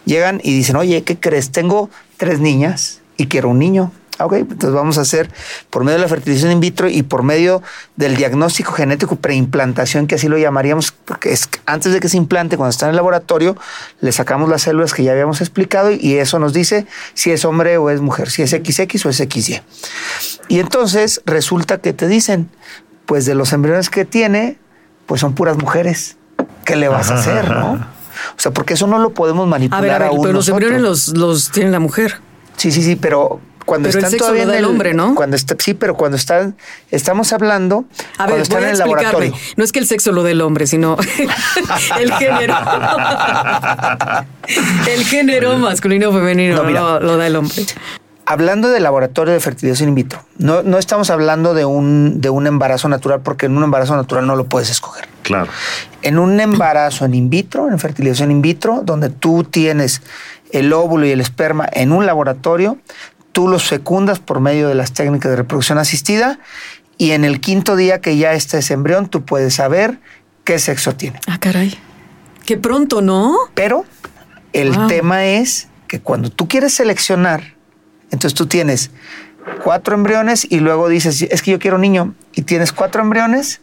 [0.05, 1.53] Llegan y dicen, oye, ¿qué crees?
[1.53, 3.93] Tengo tres niñas y quiero un niño.
[4.20, 5.30] Ah, Ok, entonces vamos a hacer
[5.70, 7.62] por medio de la fertilización in vitro y por medio
[7.96, 12.18] del diagnóstico genético preimplantación, que así lo llamaríamos, porque es que antes de que se
[12.18, 13.56] implante, cuando está en el laboratorio,
[14.02, 17.78] le sacamos las células que ya habíamos explicado y eso nos dice si es hombre
[17.78, 19.62] o es mujer, si es XX o es XY.
[20.48, 22.50] Y entonces resulta que te dicen,
[23.06, 24.59] pues de los embriones que tiene,
[25.06, 26.18] pues son puras mujeres.
[26.66, 27.72] ¿Qué le vas a hacer, no?
[27.72, 30.46] O sea, porque eso no lo podemos A manipular ver, a ver, aún pero los
[30.46, 30.70] nosotros.
[30.70, 32.20] embriones los, los tiene la mujer.
[32.56, 34.94] Sí, sí, sí, pero cuando Pero el están sexo todavía lo da en el hombre,
[34.94, 35.14] ¿no?
[35.14, 36.56] Cuando está, sí, pero cuando están,
[36.90, 39.04] estamos hablando A cuando ver, están voy a en el explicarme.
[39.26, 39.54] laboratorio.
[39.56, 40.96] No es que el sexo lo del hombre, sino
[42.00, 42.56] el género.
[44.92, 46.80] el género masculino o femenino No, mira.
[46.80, 47.64] lo, lo da el hombre.
[48.26, 52.46] Hablando de laboratorio de fertilización in vitro, no, no estamos hablando de un, de un
[52.46, 55.09] embarazo natural, porque en un embarazo natural no lo puedes escoger.
[55.22, 55.48] Claro.
[56.02, 60.02] En un embarazo en in vitro, en fertilización in vitro, donde tú tienes
[60.52, 62.76] el óvulo y el esperma en un laboratorio,
[63.33, 66.38] tú los fecundas por medio de las técnicas de reproducción asistida
[66.99, 70.01] y en el quinto día que ya está ese embrión, tú puedes saber
[70.45, 71.21] qué sexo tiene.
[71.27, 71.79] Ah, caray.
[72.45, 73.37] Qué pronto, ¿no?
[73.55, 73.85] Pero
[74.53, 74.87] el Wow.
[74.88, 77.55] tema es que cuando tú quieres seleccionar,
[78.11, 78.90] entonces tú tienes
[79.62, 83.61] cuatro embriones y luego dices, es que yo quiero niño, y tienes cuatro embriones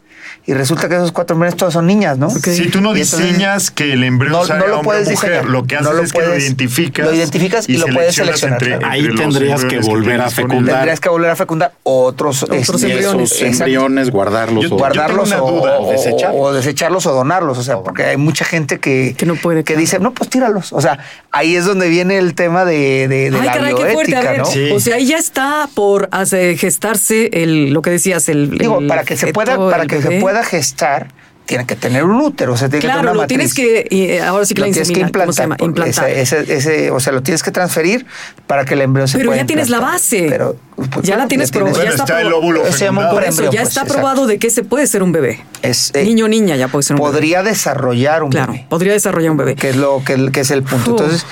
[0.48, 2.30] y resulta que esos cuatro embriones todos son niñas, ¿no?
[2.30, 5.30] Si tú no diseñas que el embrión No- sea no lo hombre o puedes mujer,
[5.32, 5.50] diseñar.
[5.52, 7.06] lo que haces No lo es que lo identificas.
[7.06, 8.88] lo identificas y lo puedes seleccionar, claro.
[8.88, 10.76] Ahí tendrías que volver a fecundar.
[10.76, 13.32] Tendrías que volver a fecundar otros, Otros embriones.
[13.32, 13.64] Esos exacto.
[13.66, 14.64] embriones, guardarlos.
[14.70, 15.80] Yo- o- guardarlos o, duda.
[15.80, 16.32] o- Desechar.
[16.34, 19.74] o desecharlos o donarlos, o sea, porque hay mucha gente que, Que no puede, que
[19.74, 19.82] claro.
[19.82, 20.72] dice, no, pues tíralos.
[20.72, 21.00] O sea,
[21.32, 24.16] ahí es donde viene el tema de, de, de Ay, la caray, qué fuerte.
[24.16, 24.46] A bioética, ver, ¿no?
[24.46, 24.72] Sí.
[24.72, 28.58] o sea, ahí ya está por hace- gestarse el, lo que decías, el.
[28.58, 30.22] Digo, el para que se pueda, para que se bebé.
[30.38, 31.08] Pueda gestar,
[31.46, 33.88] tiene que tener un útero, o sea, tiene que Claro, tener una lo tienes que,
[33.90, 35.56] eh, ahora sí que Lo la tienes que insemina, ¿cómo se llama?
[35.62, 36.10] implantar.
[36.10, 38.06] ese- ese- ese- o sea, lo tienes que transferir
[38.48, 40.28] para que el embrión se Pero pueda ya tienes la base.
[40.30, 40.58] Pero,
[40.92, 43.52] pues, Ya la tienes probada, Bueno, ya está, está el óvulo Se llama un embrión,
[43.54, 43.94] ya pues, está exacto.
[43.94, 45.40] probado de que se puede ser un bebé.
[45.62, 47.12] Es, eh, Niño o niña ya puede ser un bebé.
[47.14, 48.66] podría desarrollar un Claro, bebé.
[48.70, 49.56] podría desarrollar un bebé.
[49.56, 50.96] que es lo que, que es el punto.
[50.96, 51.00] Uf.
[51.02, 51.26] Entonces,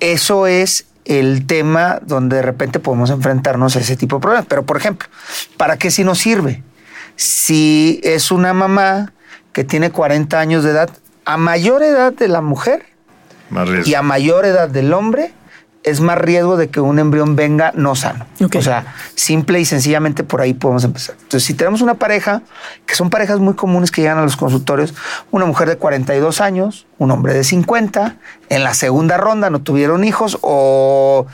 [0.00, 4.46] eso es el tema donde de repente podemos enfrentarnos a ese tipo de problemas.
[4.48, 5.08] Pero, por ejemplo,
[5.56, 6.62] ¿para qué si nos sirve?
[7.16, 9.12] Si es una mamá
[9.52, 10.90] que tiene 40 años de edad,
[11.24, 12.86] a mayor edad de la mujer
[13.84, 15.32] y a mayor edad del hombre,
[15.86, 18.26] es más riesgo de que un embrión venga no sano.
[18.52, 21.14] O sea, simple y sencillamente por ahí podemos empezar.
[21.14, 22.42] Entonces, si tenemos una pareja,
[22.86, 24.94] que son parejas muy comunes que llegan a los consultorios,
[25.30, 28.16] una mujer de 42 años, un hombre de 50,
[28.48, 31.28] en la segunda ronda no tuvieron hijos o,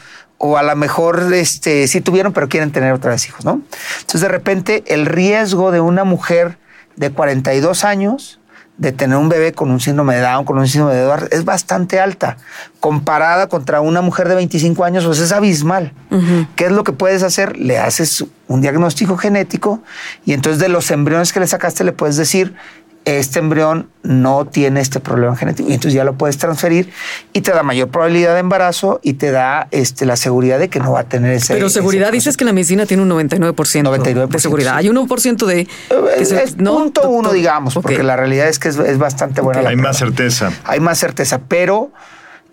[0.45, 3.63] o a lo mejor este, sí tuvieron, pero quieren tener otra vez hijos, ¿no?
[4.01, 6.59] Entonces, de repente, el riesgo de una mujer
[6.97, 8.41] de 42 años
[8.77, 11.45] de tener un bebé con un síndrome de Down, con un síndrome de Edwards, es
[11.45, 12.39] bastante alta.
[12.81, 15.93] Comparada contra una mujer de 25 años, pues es abismal.
[16.57, 17.57] ¿Qué es lo que puedes hacer?
[17.57, 19.81] Le haces un diagnóstico genético
[20.25, 22.57] y entonces de los embriones que le sacaste le puedes decir,
[23.05, 25.69] este embrión no tiene este problema genético.
[25.69, 26.91] Y entonces ya lo puedes transferir
[27.33, 30.79] y te da mayor probabilidad de embarazo y te da este, la seguridad de que
[30.79, 31.55] no va a tener ese...
[31.55, 34.73] Pero seguridad, ese dices que la medicina tiene un 99%, 99%, de seguridad.
[34.73, 34.79] sí.
[34.79, 35.67] Hay un 1% de...
[35.67, 38.99] que Es, se- es ¿no, punto uno, digamos, porque la realidad es que es, es
[38.99, 40.53] bastante buena la Hay más certeza.
[40.65, 41.91] Hay más certeza, pero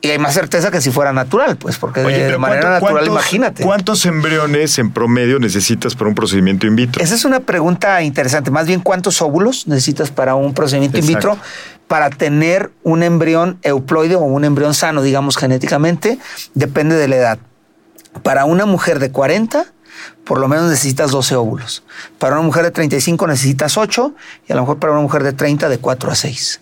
[0.01, 2.91] y hay más certeza que si fuera natural, pues, porque Oye, de, manera ¿cuánto- natural,
[2.93, 3.63] cuántos- imagínate.
[3.63, 7.03] ¿Cuántos embriones en promedio necesitas para un procedimiento in vitro?
[7.03, 8.49] Esa es una pregunta interesante.
[8.51, 11.11] Más bien, ¿cuántos óvulos necesitas para un procedimiento Exacto.
[11.11, 11.45] in vitro
[11.89, 16.17] para tener un embrión euploide o un embrión sano, digamos, genéticamente?
[16.53, 17.39] Depende de la edad.
[18.23, 19.65] Para una mujer de 40,
[20.23, 21.83] por lo menos necesitas 12 óvulos.
[22.19, 24.13] Para una mujer de 35 necesitas 8
[24.47, 26.61] y a lo mejor para una mujer de 30 de 4 a 6.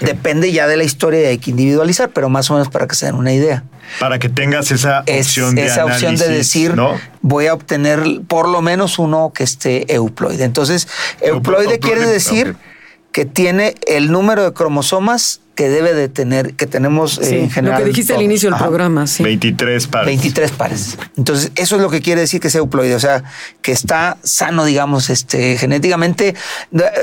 [0.00, 2.94] Depende ya de la historia y hay que individualizar, pero más o menos para que
[2.94, 3.64] se den una idea.
[3.98, 6.98] Para que tengas esa Es opción de esa opción de decir, ¿no?
[7.20, 10.44] voy a obtener por lo menos uno que esté euploide.
[10.44, 10.88] Entonces,
[11.20, 12.56] euploide Euploide, quiere decir
[13.10, 17.50] que tiene el número de cromosomas que debe de tener, que tenemos eh, Sí, en
[17.50, 17.78] general.
[17.80, 18.64] lo que dijiste al inicio del Ajá.
[18.66, 19.22] programa, sí.
[19.22, 20.06] 23 pares.
[20.06, 20.98] 23 pares.
[21.16, 23.22] Entonces, eso es lo que quiere decir que sea euploide, o sea,
[23.60, 26.34] que está sano, digamos, este, genéticamente,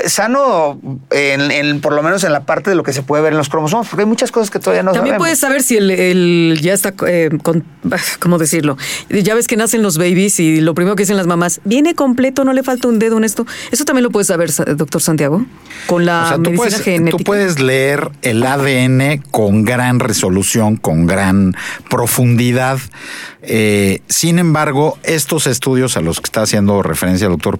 [0.06, 3.32] sano en, en- por lo menos en la parte de lo que se puede ver
[3.32, 5.24] en los cromosomas, porque hay muchas cosas que todavía no También sabemos.
[5.26, 7.64] puedes saber si el, el- ya está, eh, con-
[8.20, 8.76] ¿cómo decirlo?
[9.08, 12.44] Ya ves que nacen los babies y lo primero que dicen las mamás, viene completo,
[12.44, 13.46] no le falta un dedo en esto.
[13.70, 15.44] Eso también lo puedes saber, sa- doctor Santiago,
[15.86, 17.18] con la O sea, tú medicina puedes, genética.
[17.18, 21.54] tú puedes leer el ADN con gran resolución, con gran
[21.88, 22.78] profundidad.
[23.42, 27.58] Eh, sin embargo, estos estudios a los que está haciendo referencia el doctor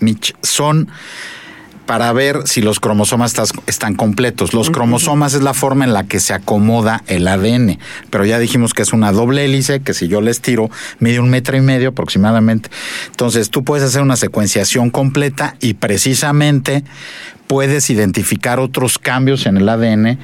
[0.00, 0.90] Mitch son
[1.90, 3.34] para ver si los cromosomas
[3.66, 4.54] están completos.
[4.54, 8.74] Los cromosomas es la forma en la que se acomoda el ADN, pero ya dijimos
[8.74, 10.70] que es una doble hélice, que si yo les tiro,
[11.00, 12.70] mide un metro y medio aproximadamente.
[13.06, 16.84] Entonces tú puedes hacer una secuenciación completa y precisamente
[17.50, 20.20] puedes identificar otros cambios en el ADN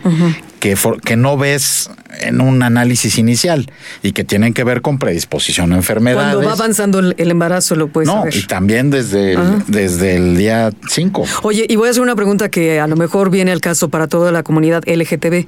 [0.61, 3.69] que, for- que no ves en un análisis inicial
[4.01, 6.35] y que tienen que ver con predisposición a enfermedades.
[6.35, 8.37] Cuando va avanzando el, embarazo lo puedes no, saber.
[8.37, 9.65] y también desde el, Ajá.
[9.67, 11.25] desde el día 5.
[11.43, 14.07] Oye, y voy a hacer una pregunta que a lo mejor viene al caso para
[14.07, 15.47] toda la comunidad LGTB.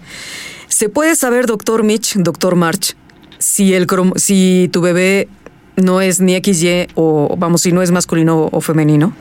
[0.67, 2.97] ¿Se puede saber, doctor Mitch, doctor March,
[3.39, 3.87] si, el,
[4.17, 5.29] si tu bebé
[5.77, 9.13] no es ni XY o, vamos, si no es masculino o femenino?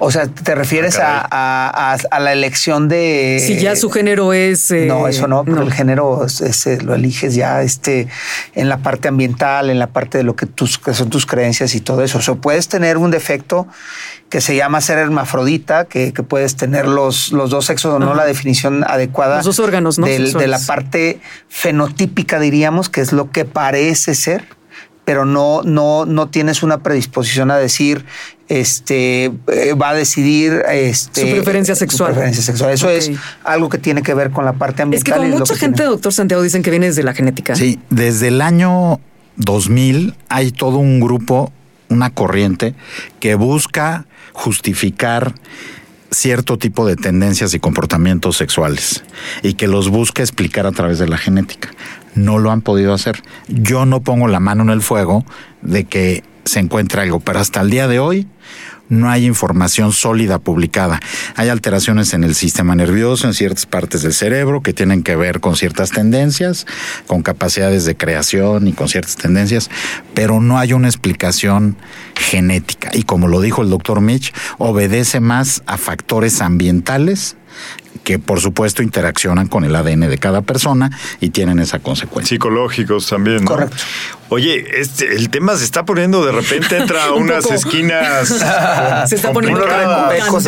[0.00, 3.42] O sea, ¿te refieres Ah, a, a- a- a la elección de...
[3.44, 4.70] si ya su género es...
[4.70, 8.08] eh, No, eso no, porque el género es- es- lo eliges ya este,
[8.54, 11.74] en la parte ambiental, en la parte de lo que, tus, que son tus creencias
[11.74, 12.18] y todo eso.
[12.18, 13.66] O sea, puedes tener un defecto
[14.28, 18.14] que se llama ser hermafrodita, que, que puedes tener los, los dos sexos o no,
[18.14, 19.36] la definición adecuada.
[19.36, 20.06] Los dos órganos, ¿no?
[20.06, 24.44] del- de la parte fenotípica, diríamos, que es lo que parece ser
[25.04, 28.04] pero no, no, no tienes una predisposición a decir,
[28.48, 32.12] este, eh, va a decidir este, Su preferencia su sexual.
[32.12, 32.72] preferencia sexual.
[32.72, 33.10] Eso es
[33.44, 35.12] algo que tiene que ver con la parte ambiental.
[35.12, 37.54] Es que como mucha que gente, tiene- doctor Santiago, dicen que viene desde la genética.
[37.56, 39.00] Sí, desde el año
[39.36, 41.52] 2000 hay todo un grupo,
[41.90, 42.74] una corriente
[43.20, 45.34] que busca justificar
[46.10, 49.04] cierto tipo de tendencias y comportamientos sexuales
[49.42, 51.68] y que los busca explicar a través de la genética.
[52.14, 53.22] No lo han podido hacer.
[53.48, 55.24] Yo no pongo la mano en el fuego
[55.60, 58.26] de que se encuentre algo, pero hasta el día de hoy
[58.88, 61.00] no hay información sólida publicada.
[61.36, 65.40] Hay alteraciones en el sistema nervioso, en ciertas partes del cerebro que tienen que ver
[65.40, 66.66] con ciertas tendencias,
[67.06, 69.70] con capacidades de creación y con ciertas tendencias,
[70.14, 71.76] pero no hay una explicación
[72.14, 72.90] genética.
[72.94, 77.36] Y como lo dijo el doctor Mitch, obedece más a factores ambientales
[78.08, 80.90] que por supuesto interaccionan con el ADN de cada persona
[81.20, 82.36] y tienen esa consecuencia.
[82.36, 83.50] Psicológicos también, ¿no?
[83.50, 83.76] Correcto.
[84.30, 87.54] Oye, este, el tema se está poniendo de repente entra a Un unas poco.
[87.56, 88.28] esquinas
[89.08, 89.62] Se está poniendo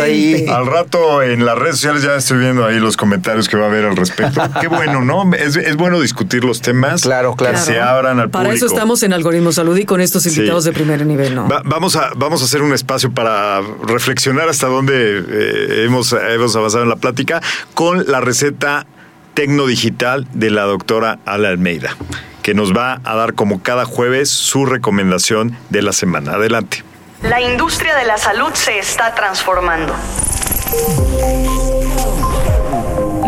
[0.03, 0.47] ahí.
[0.49, 3.69] Al rato en las redes sociales ya estoy viendo ahí los comentarios que va a
[3.69, 4.41] haber al respecto.
[4.61, 5.31] Qué bueno, ¿no?
[5.35, 7.03] Es, es bueno discutir los temas.
[7.03, 7.59] Claro, claro.
[7.59, 8.67] Que se abran al Para público.
[8.67, 10.71] eso estamos en Algoritmo Salud y con estos invitados Sí.
[10.71, 11.47] de primer nivel, ¿no?
[11.49, 16.55] Va- vamos, a, vamos a hacer un espacio para reflexionar hasta dónde eh, hemos, hemos
[16.57, 17.41] avanzado en la plática
[17.75, 18.87] con la receta
[19.35, 21.97] tecnodigital de la doctora Ala Almeida,
[22.43, 26.33] que nos va a dar como cada jueves su recomendación de la semana.
[26.33, 26.85] Adelante.
[27.23, 29.95] La industria de la salud se está transformando.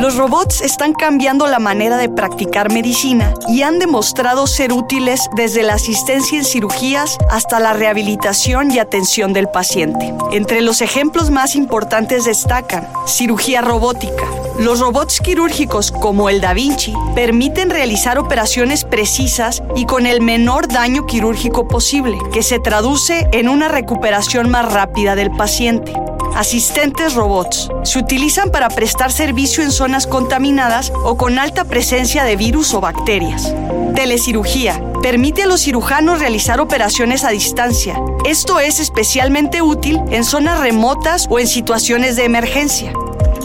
[0.03, 5.63] Los robots están cambiando la manera de practicar medicina y han demostrado ser útiles desde
[5.63, 10.13] la asistencia en cirugías hasta la rehabilitación y atención del paciente.
[10.33, 14.27] Entre los ejemplos más importantes destacan cirugía robótica.
[14.59, 20.67] Los robots quirúrgicos como el Da Vinci permiten realizar operaciones precisas y con el menor
[20.67, 25.93] daño quirúrgico posible, que se traduce en una recuperación más rápida del paciente.
[26.35, 27.69] Asistentes robots.
[27.85, 32.81] Se utilizan para prestar servicio en zonas contaminadas o con alta presencia de virus o
[32.81, 33.55] bacterias.
[33.95, 34.83] Telecirugía.
[35.03, 38.01] Permite a los cirujanos realizar operaciones a distancia.
[38.25, 42.93] Esto es especialmente útil en zonas remotas o en situaciones de emergencia.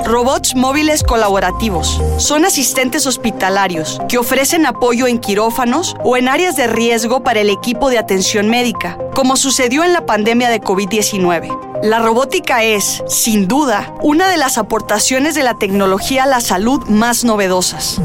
[0.06, 2.02] Robots móviles colaborativos.
[2.18, 7.50] Son asistentes hospitalarios que ofrecen apoyo en quirófanos o en áreas de riesgo para el
[7.50, 11.82] equipo de atención médica, como sucedió en la pandemia de COVID-19.
[11.84, 16.86] La robótica es, sin duda, una de las aportaciones de la tecnología a la salud
[16.88, 18.02] más novedosas.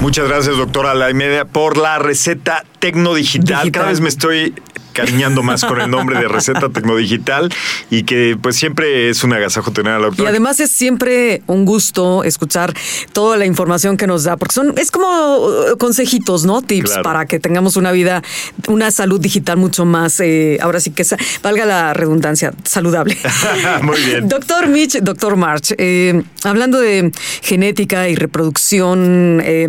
[0.00, 3.62] Muchas gracias, doctora Ala Almeida, por la receta tecnodigital.
[3.62, 3.72] Digital.
[3.72, 4.54] Cada vez me estoy
[4.96, 7.52] cariñando más con el nombre de receta tecnodigital
[7.90, 10.30] y que pues siempre es un agasajo tener a la Y doctora.
[10.30, 12.72] además es siempre un gusto escuchar
[13.12, 15.06] toda la información que nos da, porque son es como
[15.38, 16.62] uh, consejitos, ¿no?
[16.62, 17.02] Tips Claro.
[17.02, 18.22] para que tengamos una vida,
[18.68, 21.04] una salud digital mucho más, eh, ahora sí que
[21.42, 23.16] valga la redundancia, saludable.
[23.82, 24.28] Muy bien.
[24.28, 27.10] Doctor Mitch, doctor March, eh, hablando de
[27.42, 29.68] genética y reproducción, eh,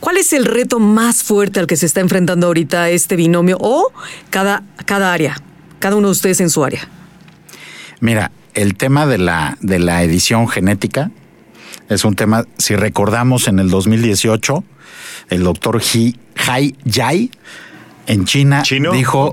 [0.00, 3.90] ¿cuál es el reto más fuerte al que se está enfrentando ahorita este binomio o
[4.30, 5.36] cada, cada área,
[5.78, 6.88] cada uno de ustedes en su área?
[8.00, 11.10] Mira, el tema de la, de la edición genética
[11.88, 14.64] es un tema, si recordamos en el 2018,
[15.30, 17.30] el doctor He, Hai Yai
[18.06, 18.92] en China ¿Chino?
[18.92, 19.30] dijo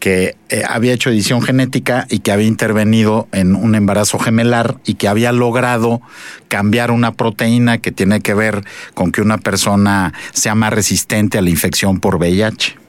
[0.00, 4.94] que eh, había hecho edición genética y que había intervenido en un embarazo gemelar y
[4.94, 6.00] que había logrado
[6.48, 8.64] cambiar una proteína que tiene que ver
[8.94, 12.79] con que una persona sea más resistente a la infección por VIH.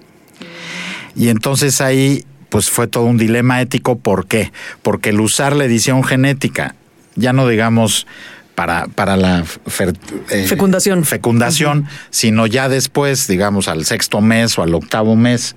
[1.15, 3.97] Y entonces ahí pues fue todo un dilema ético.
[3.97, 4.51] ¿Por qué?
[4.81, 6.75] Porque el usar la edición genética,
[7.15, 8.07] ya no digamos
[8.55, 9.95] para, para la fer-
[10.29, 11.05] eh, Fecundación.
[11.05, 15.55] fecundación, sino ya después, digamos, al sexto mes o al octavo mes,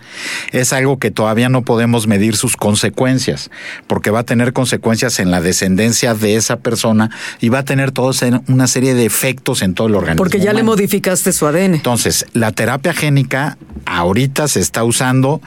[0.53, 3.51] es algo que todavía no podemos medir sus consecuencias,
[3.87, 7.91] porque va a tener consecuencias en la descendencia de esa persona y va a tener
[7.93, 8.15] toda
[8.49, 10.17] una serie de efectos en todo el organismo.
[10.19, 11.75] Porque ya le modificaste su ADN.
[11.75, 15.43] Entonces, la terapia génica ahorita se está usando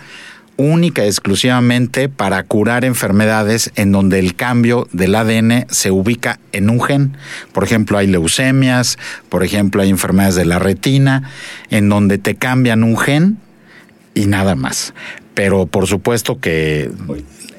[0.58, 6.70] única y exclusivamente para curar enfermedades en donde el cambio del ADN se ubica en
[6.70, 7.18] un gen.
[7.54, 8.98] Por ejemplo, hay leucemias,
[9.30, 11.30] por ejemplo, hay enfermedades de la retina,
[11.70, 13.38] en donde te cambian un gen
[14.14, 14.94] y nada más.
[15.34, 16.90] Pero por supuesto que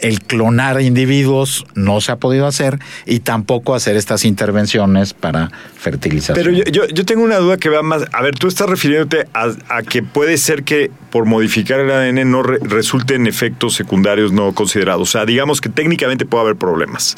[0.01, 6.36] el clonar individuos no se ha podido hacer y tampoco hacer estas intervenciones para fertilización.
[6.36, 8.05] Pero yo, yo, yo tengo una duda que va más.
[8.12, 12.30] A ver, tú estás refiriéndote a, a que puede ser que por modificar el ADN
[12.30, 15.09] no re- resulten efectos secundarios no considerados.
[15.09, 17.16] O sea, digamos que técnicamente puede haber problemas.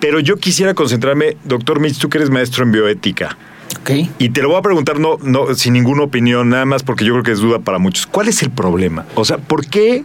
[0.00, 3.36] Pero yo quisiera concentrarme, doctor Mitch, tú que eres maestro en bioética.
[3.80, 3.90] Ok.
[4.18, 7.12] Y te lo voy a preguntar no, no, sin ninguna opinión, nada más porque yo
[7.14, 8.06] creo que es duda para muchos.
[8.06, 9.06] ¿Cuál es el problema?
[9.14, 10.04] O sea, ¿por qué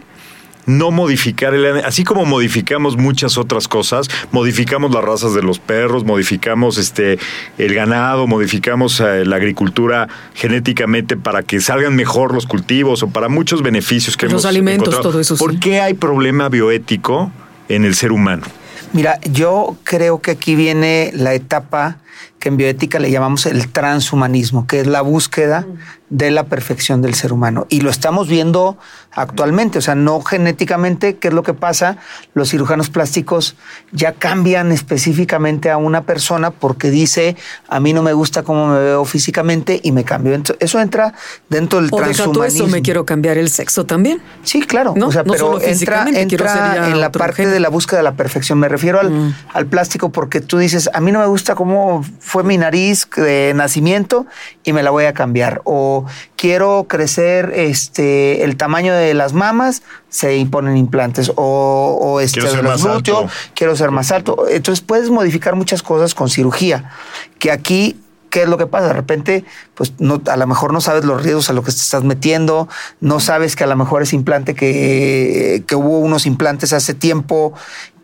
[0.68, 1.84] no modificar el?
[1.84, 7.18] Así como modificamos muchas otras cosas, modificamos las razas de los perros, modificamos este
[7.58, 13.28] el ganado, modificamos eh, la agricultura genéticamente para que salgan mejor los cultivos o para
[13.28, 15.10] muchos beneficios que Los hemos alimentos, encontrado.
[15.10, 15.40] todo eso, sí.
[15.42, 17.32] ¿Por qué hay problema bioético
[17.68, 18.44] en el ser humano?
[18.92, 21.98] Mira, yo creo que aquí viene la etapa
[22.38, 25.66] que en bioética le llamamos el transhumanismo, que es la búsqueda
[26.10, 27.66] de la perfección del ser humano.
[27.68, 28.78] Y lo estamos viendo
[29.12, 31.96] actualmente, o sea, no genéticamente, ¿qué es lo que pasa?
[32.34, 33.56] Los cirujanos plásticos
[33.92, 37.36] ya cambian específicamente a una persona porque dice,
[37.68, 40.40] a mí no me gusta cómo me veo físicamente y me cambio.
[40.60, 41.14] Eso entra
[41.48, 42.32] dentro del o transhumanismo.
[42.32, 44.20] Deja todo eso, me quiero cambiar el sexo también.
[44.42, 44.94] Sí, claro.
[44.96, 47.54] No, o sea, no pero solo entra, entra en la parte género.
[47.54, 48.58] de la búsqueda de la perfección.
[48.58, 49.34] Me refiero al, Mm.
[49.54, 53.52] al plástico porque tú dices, a mí no me gusta cómo fue mi nariz de
[53.54, 54.26] nacimiento
[54.64, 55.60] y me la voy a cambiar.
[55.64, 55.97] O
[56.36, 61.32] quiero crecer este el tamaño de las mamas, se imponen implantes.
[61.36, 63.26] O, o este Quiero ser los más alto.
[63.54, 64.46] quiero ser más alto.
[64.48, 66.90] Entonces puedes modificar muchas cosas con cirugía.
[67.38, 68.88] Que aquí ¿Qué es lo que pasa?
[68.88, 69.44] De repente,
[69.74, 72.68] pues no, a lo mejor no sabes los riesgos a lo que te estás metiendo,
[73.00, 77.54] no sabes que a lo mejor ese implante que, que hubo unos implantes hace tiempo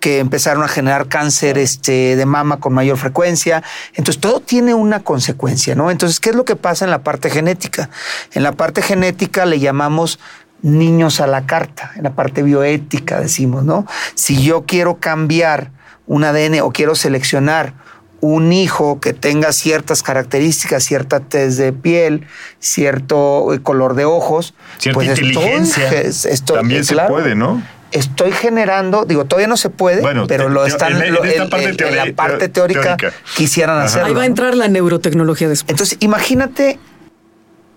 [0.04, 3.62] que empezaron a generar cáncer este, de mama con mayor frecuencia.
[3.94, 5.90] Entonces, todo tiene una consecuencia, ¿no?
[5.90, 7.88] Entonces, ¿qué es lo que pasa en la parte genética?
[8.34, 10.18] En la parte genética le llamamos
[10.60, 13.86] niños a la carta, en la parte bioética decimos, ¿no?
[14.14, 15.70] Si yo quiero cambiar
[16.06, 17.72] un ADN o quiero seleccionar
[18.20, 22.26] un hijo que tenga ciertas características, cierta tez de piel,
[22.58, 25.90] cierto eh, color de ojos, Cierta pues inteligencia.
[25.92, 27.62] es- estoy- También se puede, ¿no?
[27.94, 31.48] Estoy generando, digo, todavía no se puede, Bueno, pero lo están en la- en en-
[31.48, 33.12] parte en- en teori- la parte teo- teórica, teórica.
[33.36, 33.86] quisieran Ajá.
[33.86, 34.06] hacerlo.
[34.08, 35.70] Ahí va a entrar la neurotecnología después.
[35.70, 36.78] Entonces, imagínate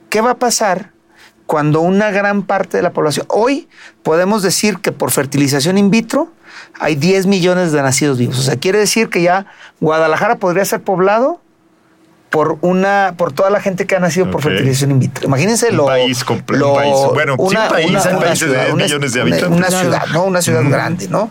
[0.09, 0.91] qué va a pasar
[1.45, 3.70] cuando una gran parte de la población, hoy
[4.03, 6.34] podemos decir que por fertilización in vitro
[6.80, 8.39] hay 10 millones de nacidos vivos.
[8.39, 9.45] O sea, quiere decir que ya
[9.80, 11.41] Guadalajara podría ser poblado
[12.30, 15.25] por una por toda la gente que ha nacido por fertilización in vitro.
[15.25, 16.25] Imagínense lo un país.
[17.13, 19.57] Bueno, sí, un país, hay países de una- millones de una- habitantes.
[19.57, 20.23] Una ciudad, ¿no?
[20.25, 21.30] Una ciudad grande, ¿no?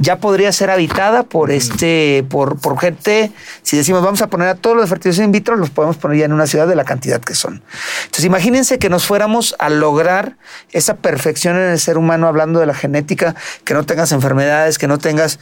[0.00, 3.32] Ya podría ser habitada por este, por, por gente.
[3.62, 6.18] Si decimos vamos a poner a todos los de fertilización in vitro, los podemos poner
[6.18, 7.64] ya en una ciudad de la cantidad que son.
[8.04, 10.36] Entonces, imagínense que nos fuéramos a lograr
[10.70, 13.34] esa perfección en el ser humano, hablando de la genética,
[13.64, 15.40] que no tengas enfermedades, que no tengas.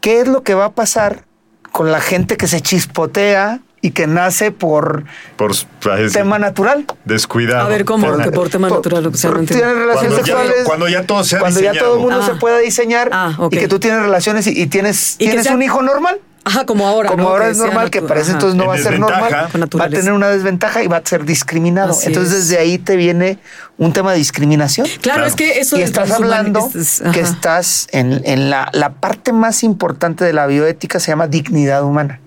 [0.00, 1.24] ¿Qué es lo que va a pasar
[1.70, 5.04] con la gente que se chispotea y que nace por
[5.36, 6.84] Por parece, tema natural?
[7.04, 7.66] descuidado.
[7.66, 8.06] A ver, ¿cómo?
[8.06, 10.54] Por- que por tema Por- natural, o sea, no relaciones Cuando ya- sexuales.
[10.64, 12.26] cuando ya todo sea Cuando ya todo el mundo Ah.
[12.26, 15.54] se pueda diseñar Ah, y que tú tienes relaciones y, y tienes, Y tienes sea-
[15.54, 16.18] un hijo normal.
[16.48, 17.08] Ajá, como ahora.
[17.10, 17.28] Como ¿no?
[17.30, 18.06] ahora Que es normal, que ajá.
[18.30, 19.34] entonces no En va a ser normal,
[19.80, 21.90] va a tener una desventaja y va a ser discriminado.
[21.90, 22.48] Así entonces es.
[22.48, 23.38] desde ahí te viene
[23.78, 24.86] un tema de discriminación.
[25.00, 29.32] Claro, es que eso y estás hablando es- que estás en, en la, la parte
[29.32, 32.20] más importante de la bioética se llama dignidad humana.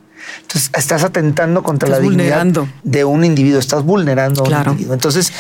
[0.49, 2.67] Entonces estás atentando contra Estás la dignidad vulnerando.
[2.81, 4.95] de un individuo, estás vulnerando a un individuo.
[4.95, 5.31] Entonces,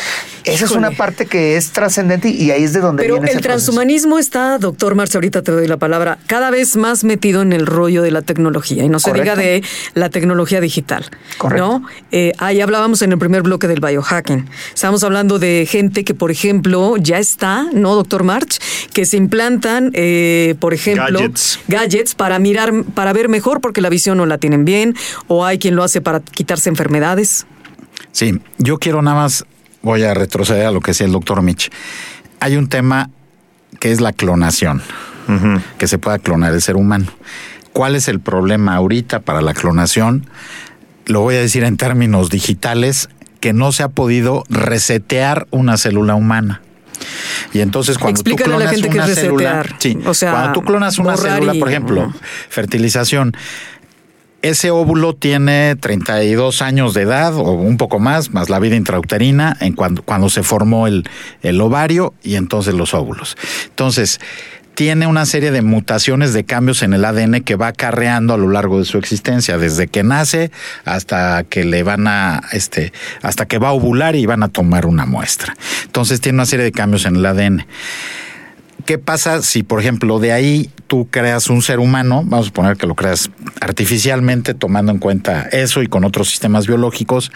[0.43, 3.37] esa es una parte que es trascendente y ahí es de donde Pero viene el
[3.37, 3.71] ese proceso.
[3.71, 7.65] transhumanismo está, doctor Marx, ahorita te doy la palabra, cada vez más metido en el
[7.65, 8.83] rollo de la tecnología.
[8.83, 9.63] Y no se diga de
[9.95, 11.03] la tecnología digital.
[11.39, 11.79] Correcto.
[11.79, 11.87] ¿no?
[12.11, 14.47] Eh, ahí hablábamos en el primer bloque del biohacking.
[14.75, 18.59] Estábamos hablando de gente que, por ejemplo, ya está, ¿no, doctor March?
[18.93, 21.59] Que se implantan, eh, por ejemplo, Gadgets.
[21.67, 24.95] gadgets para mirar, para ver mejor porque la visión no la tienen bien,
[25.27, 27.45] o hay quien lo hace para quitarse enfermedades.
[28.11, 29.45] Sí, yo quiero nada más,
[29.81, 31.69] voy a retroceder a lo que decía el doctor Mitch.
[32.39, 33.09] Hay un tema
[33.79, 34.81] que es la clonación,
[35.77, 37.05] que se pueda clonar el ser humano.
[37.73, 40.25] ¿Cuál es el problema ahorita para la clonación?
[41.05, 46.15] Lo voy a decir en términos digitales, que no se ha podido resetear una célula
[46.15, 46.61] humana.
[47.53, 49.81] Y entonces cuando tú Explícale a la clonas gente una es célula, resetear.
[49.81, 52.13] sí, O sea, cuando tú clonas una célula, y- por ejemplo,
[52.49, 53.33] fertilización,
[54.41, 59.57] ese óvulo tiene 32 años de edad o un poco más, más la vida intrauterina
[59.59, 61.03] en cuando, cuando se formó el,
[61.41, 63.37] el ovario y entonces los óvulos.
[63.65, 64.19] Entonces,
[64.79, 68.47] tiene una serie de mutaciones de cambios en el ADN que va acarreando a lo
[68.47, 70.51] largo de su existencia, desde que nace
[70.85, 74.85] hasta que le van a, este, hasta que va a ovular y van a tomar
[74.85, 75.53] una muestra.
[75.83, 77.65] Entonces tiene una serie de cambios en el ADN.
[78.89, 82.75] ¿Qué pasa si, por ejemplo, de ahí tú creas un ser humano, vamos a suponer
[82.75, 83.29] que lo creas
[83.61, 87.31] artificialmente, tomando en cuenta eso y con otros sistemas biológicos,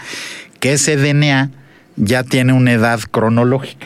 [0.60, 1.52] que ese DNA
[1.96, 3.86] ya tiene una edad cronológica?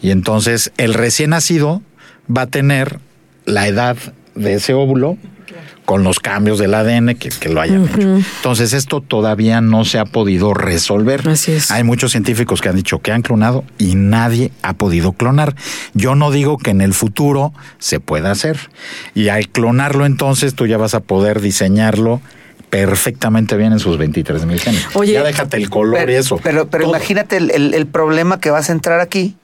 [0.00, 1.82] Y entonces el recién nacido
[2.30, 3.00] va a tener
[3.44, 3.96] la edad
[4.36, 5.18] de ese óvulo
[5.86, 8.00] con los cambios del ADN que, que lo hayan hecho.
[8.36, 11.26] Entonces esto todavía no se ha podido resolver.
[11.28, 11.70] Así es.
[11.70, 15.54] Hay muchos científicos que han dicho que han clonado y nadie ha podido clonar.
[15.94, 18.58] Yo no digo que en el futuro se pueda hacer.
[19.14, 22.20] Y al clonarlo entonces tú ya vas a poder diseñarlo
[22.70, 24.84] perfectamente bien en sus 23 mil genes.
[24.94, 26.38] Oye, ya déjate el color pero, y eso.
[26.42, 26.96] Pero, pero Todo.
[26.96, 29.36] imagínate el, el- el problema que vas a entrar aquí,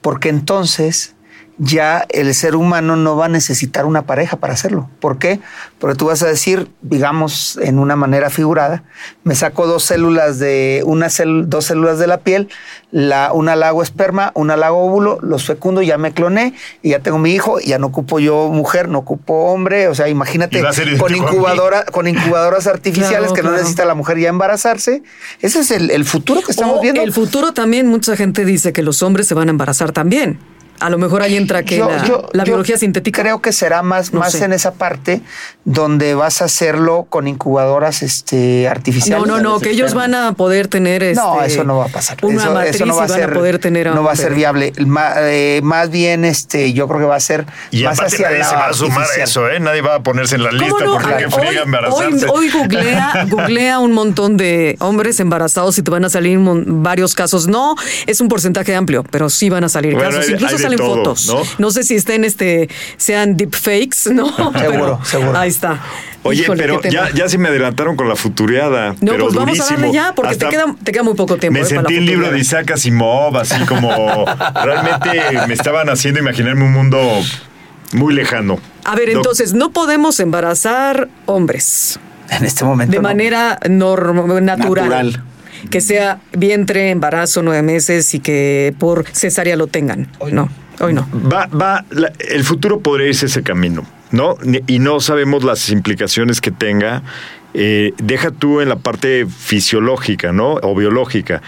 [0.00, 1.13] porque entonces
[1.56, 4.90] ya el ser humano no va a necesitar una pareja para hacerlo.
[4.98, 5.38] ¿Por qué?
[5.78, 8.82] Porque tú vas a decir, digamos, en una manera figurada,
[9.22, 12.48] me saco dos células de una cel- dos células de la piel,
[12.90, 16.90] la, una la hago esperma, una la hago óvulo, los fecundo, ya me cloné y
[16.90, 20.08] ya tengo mi hijo, y ya no ocupo yo mujer, no ocupo hombre, o sea,
[20.08, 20.60] imagínate
[20.98, 23.56] con incubadora, con incubadoras artificiales Claro, que no claro.
[23.58, 25.02] necesita la mujer ya embarazarse.
[25.40, 27.00] Ese es el, el futuro que estamos O viendo.
[27.02, 30.38] el futuro también, mucha gente dice que los hombres se van a embarazar también.
[30.80, 33.22] A lo mejor ahí entra que Yo- la, yo- la yo biología sintética.
[33.22, 34.44] Creo que será más, No más sé.
[34.44, 35.20] en esa parte
[35.64, 39.26] donde vas a hacerlo con incubadoras este, artificiales.
[39.26, 41.88] No, no, no, que ellos van a poder tener No, este, eso no va a
[41.88, 42.18] pasar.
[42.22, 44.02] Una eso, matriz eso no va a y van ser, a poder tener a no
[44.02, 44.72] va a ser viable.
[44.76, 48.38] Eh, más bien, este, yo creo que va a ser Y más aparte hacia nadie
[48.40, 49.60] la se va a sumar a eso, ¿eh?
[49.60, 50.92] Nadie va a ponerse en la ¿Cómo lista no?
[50.94, 52.26] porque A qué ver, friega hoy, hoy, embarazarse.
[52.28, 57.46] hoy googlea, googlea un montón de hombres embarazados y te van a salir varios casos.
[57.46, 57.74] No
[58.06, 60.26] es un porcentaje amplio, pero sí van a salir Bueno, casos.
[60.26, 61.26] hay- Incluso hay salen todo, fotos.
[61.26, 61.42] ¿no?
[61.58, 61.70] ¿no?
[61.70, 64.26] sé si estén este, sean deepfakes, ¿no?
[64.58, 65.38] Seguro, seguro.
[65.38, 65.80] Ahí está.
[66.22, 68.94] Oye, Híjole, pero ya, ya se me adelantaron con la futuriada.
[69.00, 71.58] No, pero pues vamos a darle ya, porque te queda, te queda muy poco tiempo.
[71.60, 72.38] Me eh, para la sentí en libro de.
[72.38, 74.24] Isaac Asimov, así como
[74.64, 76.98] realmente me estaban haciendo imaginarme un mundo
[77.92, 78.58] muy lejano.
[78.84, 81.98] A ver, entonces, no podemos embarazar hombres
[82.30, 82.92] En este momento.
[82.92, 83.02] de no.
[83.02, 84.88] manera norm- natural.
[84.88, 85.24] Natural.
[85.70, 90.08] Que sea vientre, embarazo, nueve meses y que por cesárea lo tengan.
[90.32, 90.48] no,
[90.80, 91.08] hoy no.
[91.32, 94.36] Va, va, la- el futuro podría irse ese camino, ¿no?
[94.66, 97.02] Y no sabemos las implicaciones que tenga.
[97.56, 100.54] Eh, deja tú en la parte fisiológica, ¿no?
[100.62, 101.40] O biológica,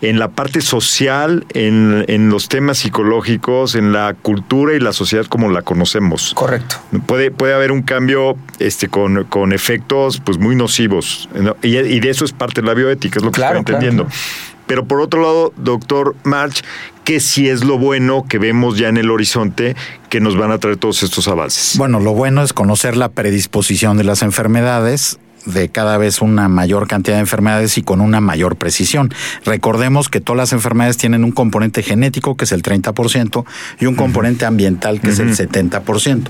[0.00, 5.24] en la parte social, en, en los temas psicológicos, en la cultura y la sociedad
[5.26, 6.34] como la conocemos.
[6.34, 6.76] Correcto.
[7.06, 11.28] Puede, puede haber un cambio este, con, con efectos pues, muy nocivos.
[11.34, 11.56] ¿no?
[11.62, 14.08] Y, y de eso es parte de la bioética, es lo que Claro, estoy entendiendo.
[14.66, 16.62] Pero por otro lado, doctor March,
[17.04, 19.76] que sí es lo bueno que vemos ya en el horizonte
[20.08, 21.76] que nos van a traer todos estos avances.
[21.76, 26.86] Bueno, lo bueno es conocer la predisposición de las enfermedades de cada vez una mayor
[26.86, 29.12] cantidad de enfermedades y con una mayor precisión.
[29.44, 33.44] Recordemos que todas las enfermedades tienen un componente genético que es el 30%
[33.80, 36.24] y un componente ambiental que es el 70%.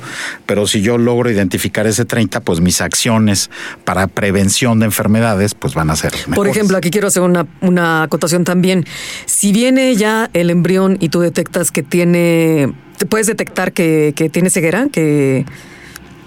[0.46, 3.50] Pero si yo logro identificar ese 30, pues mis acciones
[3.84, 6.36] para prevención de enfermedades pues van a ser mejores.
[6.36, 8.84] Por ejemplo, aquí quiero hacer una, una acotación también.
[9.26, 14.28] Si viene ya el embrión y tú detectas que tiene, ¿te puedes detectar que, que
[14.28, 15.44] tiene ceguera, que,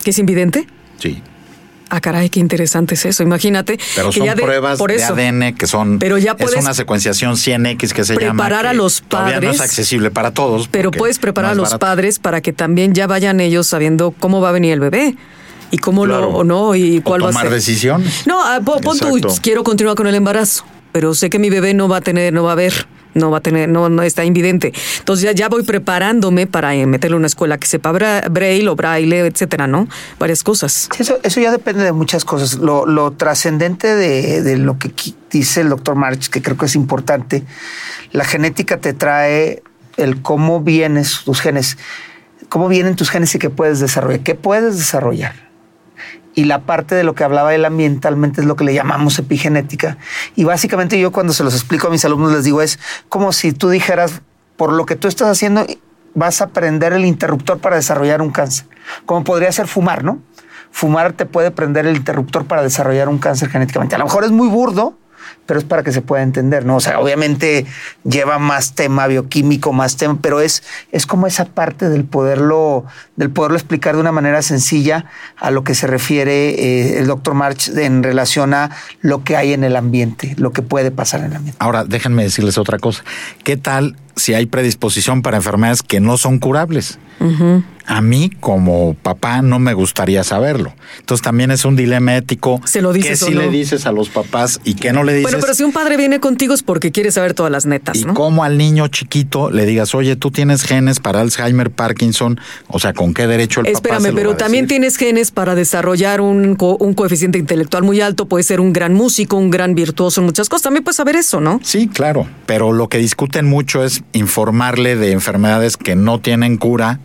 [0.03, 0.67] que es invidente?
[0.99, 1.21] Sí.
[1.89, 3.21] Ah, caray, qué interesante es eso.
[3.23, 3.77] Imagínate.
[3.95, 5.13] Pero que son ya de- pruebas por de eso.
[5.13, 8.73] ADN que son Pero ya es puedes una secuenciación 100X que se llama preparar a
[8.73, 10.67] los todavía no es padres, accesible para todos.
[10.67, 11.79] Pero puedes preparar no a es los barato.
[11.85, 15.15] padres para que también ya vayan ellos sabiendo cómo va a venir el bebé
[15.71, 16.21] y cómo Claro.
[16.31, 17.49] lo o no y O cuál va a ser.
[17.51, 18.25] decisiones.
[18.25, 21.87] No, ah, pon, tú, quiero continuar con el embarazo, pero sé que mi bebé no
[21.87, 24.71] va a tener, no va a ver, no va a tener, no, no está invidente.
[24.99, 28.75] Entonces ya, ya voy preparándome para eh, meterle una escuela que sepa bra- braille o
[28.75, 29.87] braille, etcétera, ¿no?
[30.19, 30.89] Varias cosas.
[30.99, 32.55] Eso, eso ya depende de muchas cosas.
[32.59, 34.91] Lo, lo trascendente de, de lo que
[35.31, 37.43] dice el doctor March, que creo que es importante,
[38.11, 39.63] la genética te trae
[39.97, 41.77] el cómo vienes tus genes,
[42.49, 45.44] cómo vienen tus genes y qué puedes desarrollar, qué puedes desarrollar.
[46.35, 49.97] Y la parte de lo que hablaba él ambientalmente es lo que le llamamos epigenética.
[50.35, 52.77] Y básicamente yo cuando se los explico a mis alumnos les digo es
[53.09, 54.21] como si tú dijeras,
[54.57, 55.65] por lo que tú estás haciendo,
[56.13, 58.67] vas a prender el interruptor para desarrollar un cáncer.
[59.05, 60.19] Como podría ser fumar, ¿no?
[60.71, 63.95] Fumar te puede prender el interruptor para desarrollar un cáncer genéticamente.
[63.95, 64.97] A lo mejor es muy burdo,
[65.45, 66.77] pero es para que se pueda entender, ¿no?
[66.77, 67.65] O sea, obviamente
[68.03, 73.29] lleva más tema bioquímico, más tema, pero es, es como esa parte del poderlo, del
[73.29, 75.05] poderlo explicar de una manera sencilla
[75.37, 78.71] a lo que se refiere eh, el doctor March en relación a
[79.01, 81.57] lo que hay en el ambiente, lo que puede pasar en el ambiente.
[81.59, 83.03] Ahora, déjenme decirles otra cosa.
[83.43, 86.99] ¿Qué tal si hay predisposición para enfermedades que no son curables?
[87.87, 90.73] A mí, como papá, no me gustaría saberlo.
[90.99, 92.59] Entonces también es un dilema ético.
[92.65, 93.41] ¿Se lo dices ¿Qué sí no?
[93.41, 95.23] le dices a los papás y qué no le dices?
[95.31, 98.05] Bueno, pero si un padre viene contigo es porque quiere saber todas las netas, y
[98.05, 98.13] ¿no?
[98.15, 102.91] cómo al niño chiquito le digas, oye, tú tienes genes para Alzheimer, Parkinson, o sea,
[102.93, 104.79] ¿con qué derecho el papá Espérame, se lo pero va a también decir?
[104.79, 108.93] tienes genes para desarrollar un, co- un coeficiente intelectual muy alto, puede ser un gran
[108.93, 110.63] músico, un gran virtuoso en muchas cosas.
[110.63, 111.59] También puedes saber eso, ¿no?
[111.63, 116.99] Sí, claro, pero lo que discuten mucho es informarle de enfermedades que no tienen cura.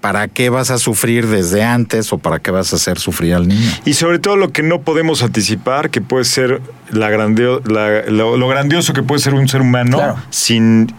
[0.00, 3.48] ¿Para qué vas a sufrir desde antes o para qué vas a hacer sufrir al
[3.48, 3.68] niño?
[3.84, 6.60] Y sobre todo lo que no podemos anticipar, que puede ser
[6.90, 10.16] la grandio- la- lo, lo grandioso que puede ser un ser humano Claro.
[10.30, 10.92] sin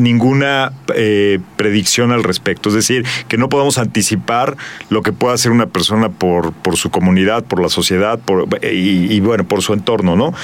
[0.00, 2.68] ninguna eh, predicción al respecto.
[2.68, 4.56] Es decir, que no podamos anticipar
[4.88, 9.12] lo que pueda hacer una persona por, por su comunidad, por la sociedad, por, y,
[9.12, 10.34] y, bueno, por su entorno, ¿no?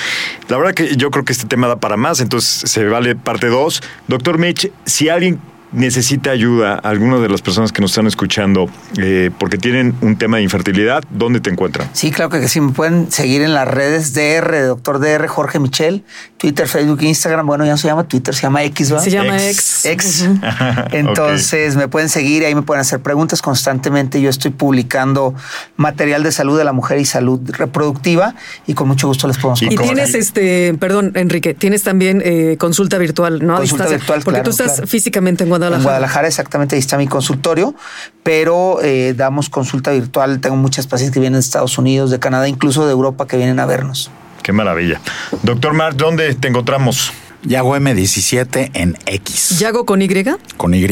[0.49, 3.49] La verdad que yo creo que este tema da para más, entonces se vale parte
[3.49, 3.83] 2.
[4.09, 5.41] Doctor Mitch, si alguien
[5.77, 10.39] necesita ayuda, alguna de las personas que nos están escuchando, eh, porque tienen un tema
[10.39, 11.89] de infertilidad, ¿dónde te encuentran?
[11.93, 12.61] Sí, claro que sí.
[12.63, 16.03] Me pueden seguir en las redes DR, doctor DR, Jorge Michel,
[16.39, 17.47] Twitter, Facebook, Instagram.
[17.47, 19.05] Bueno, ya no se llama Twitter, se llama X, ¿verdad?
[19.05, 19.85] Se llama ex.
[19.85, 20.29] Ex.
[20.93, 24.21] Entonces me pueden seguir, ahí me pueden hacer preguntas constantemente.
[24.23, 25.35] Yo estoy publicando
[25.77, 28.35] material de salud de la mujer y salud reproductiva
[28.67, 32.57] y con mucho gusto les podemos Y Y tienes este, perdón, Enrique, tienes también eh,
[32.59, 33.57] consulta virtual, ¿no?
[33.57, 33.97] A Consulta distancia.
[33.99, 34.87] virtual, Porque claro, tú estás claro.
[34.87, 35.66] físicamente en Guadalajara.
[35.75, 37.75] En Guadalajara, exactamente, ahí está mi consultorio,
[38.23, 40.41] pero eh, damos consulta virtual.
[40.41, 43.59] Tengo muchas pacientes que vienen de Estados Unidos, de Canadá, incluso de Europa, que vienen
[43.61, 44.11] a vernos.
[44.43, 45.01] Qué maravilla.
[45.43, 47.13] Doctor Mark, ¿dónde te encontramos?
[47.43, 49.59] Yago M17 en X.
[49.59, 50.09] ¿Yago con Y?
[50.57, 50.87] Con Y,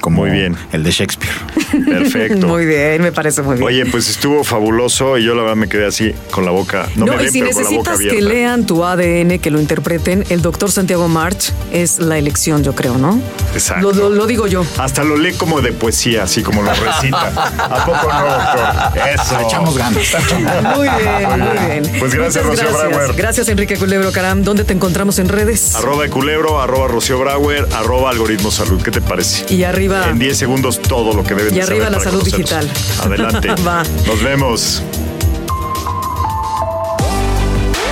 [0.00, 0.56] como Muy bien.
[0.72, 1.32] el de Shakespeare.
[1.86, 2.46] Perfecto.
[2.46, 3.66] Muy bien, me parece muy bien.
[3.66, 6.86] Oye, pues estuvo fabuloso y yo la verdad me quedé así con la boca.
[6.96, 9.38] No, No, me y ven, si pero con la boca necesitas que lean tu ADN,
[9.38, 13.20] que lo interpreten, el doctor Santiago March es la elección, yo creo, ¿no?
[13.54, 13.92] Exacto.
[13.92, 14.64] Lo, lo- lo digo yo.
[14.78, 17.28] Hasta lo lee como de poesía, así como lo recita.
[17.58, 19.08] ¿A poco no, doctor?
[19.14, 19.40] Eso.
[19.40, 19.94] Echamos ganas.
[19.96, 20.76] le echamos ganas.
[20.76, 21.92] Muy bien, muy bien.
[21.98, 22.88] Pues gracias, Muchas Rocío gracias.
[22.98, 23.16] Brauer.
[23.16, 24.42] Gracias, Enrique Culebro Caram.
[24.42, 25.74] ¿Dónde te encontramos en redes?
[25.74, 28.80] Arroba de culebro, arroba Rocío Brauer, arroba algoritmo salud.
[28.82, 29.52] ¿Qué te parece?
[29.52, 29.81] Y arriba.
[30.10, 32.70] En 10 segundos todo lo que deben Y de arriba saber la para salud conocernos.
[32.70, 33.06] digital.
[33.06, 33.62] Adelante.
[33.66, 33.82] Va.
[34.06, 34.82] Nos vemos.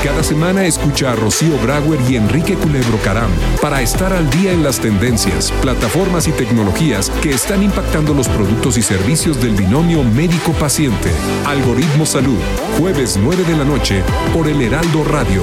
[0.05, 3.31] Cada semana escucha a Rocío Brauer y Enrique Culebro Caram
[3.61, 8.79] para estar al día en las tendencias, plataformas y tecnologías que están impactando los productos
[8.79, 11.11] y servicios del binomio médico-paciente.
[11.45, 12.39] Algoritmo Salud,
[12.79, 15.43] jueves 9 de la noche por el Heraldo Radio.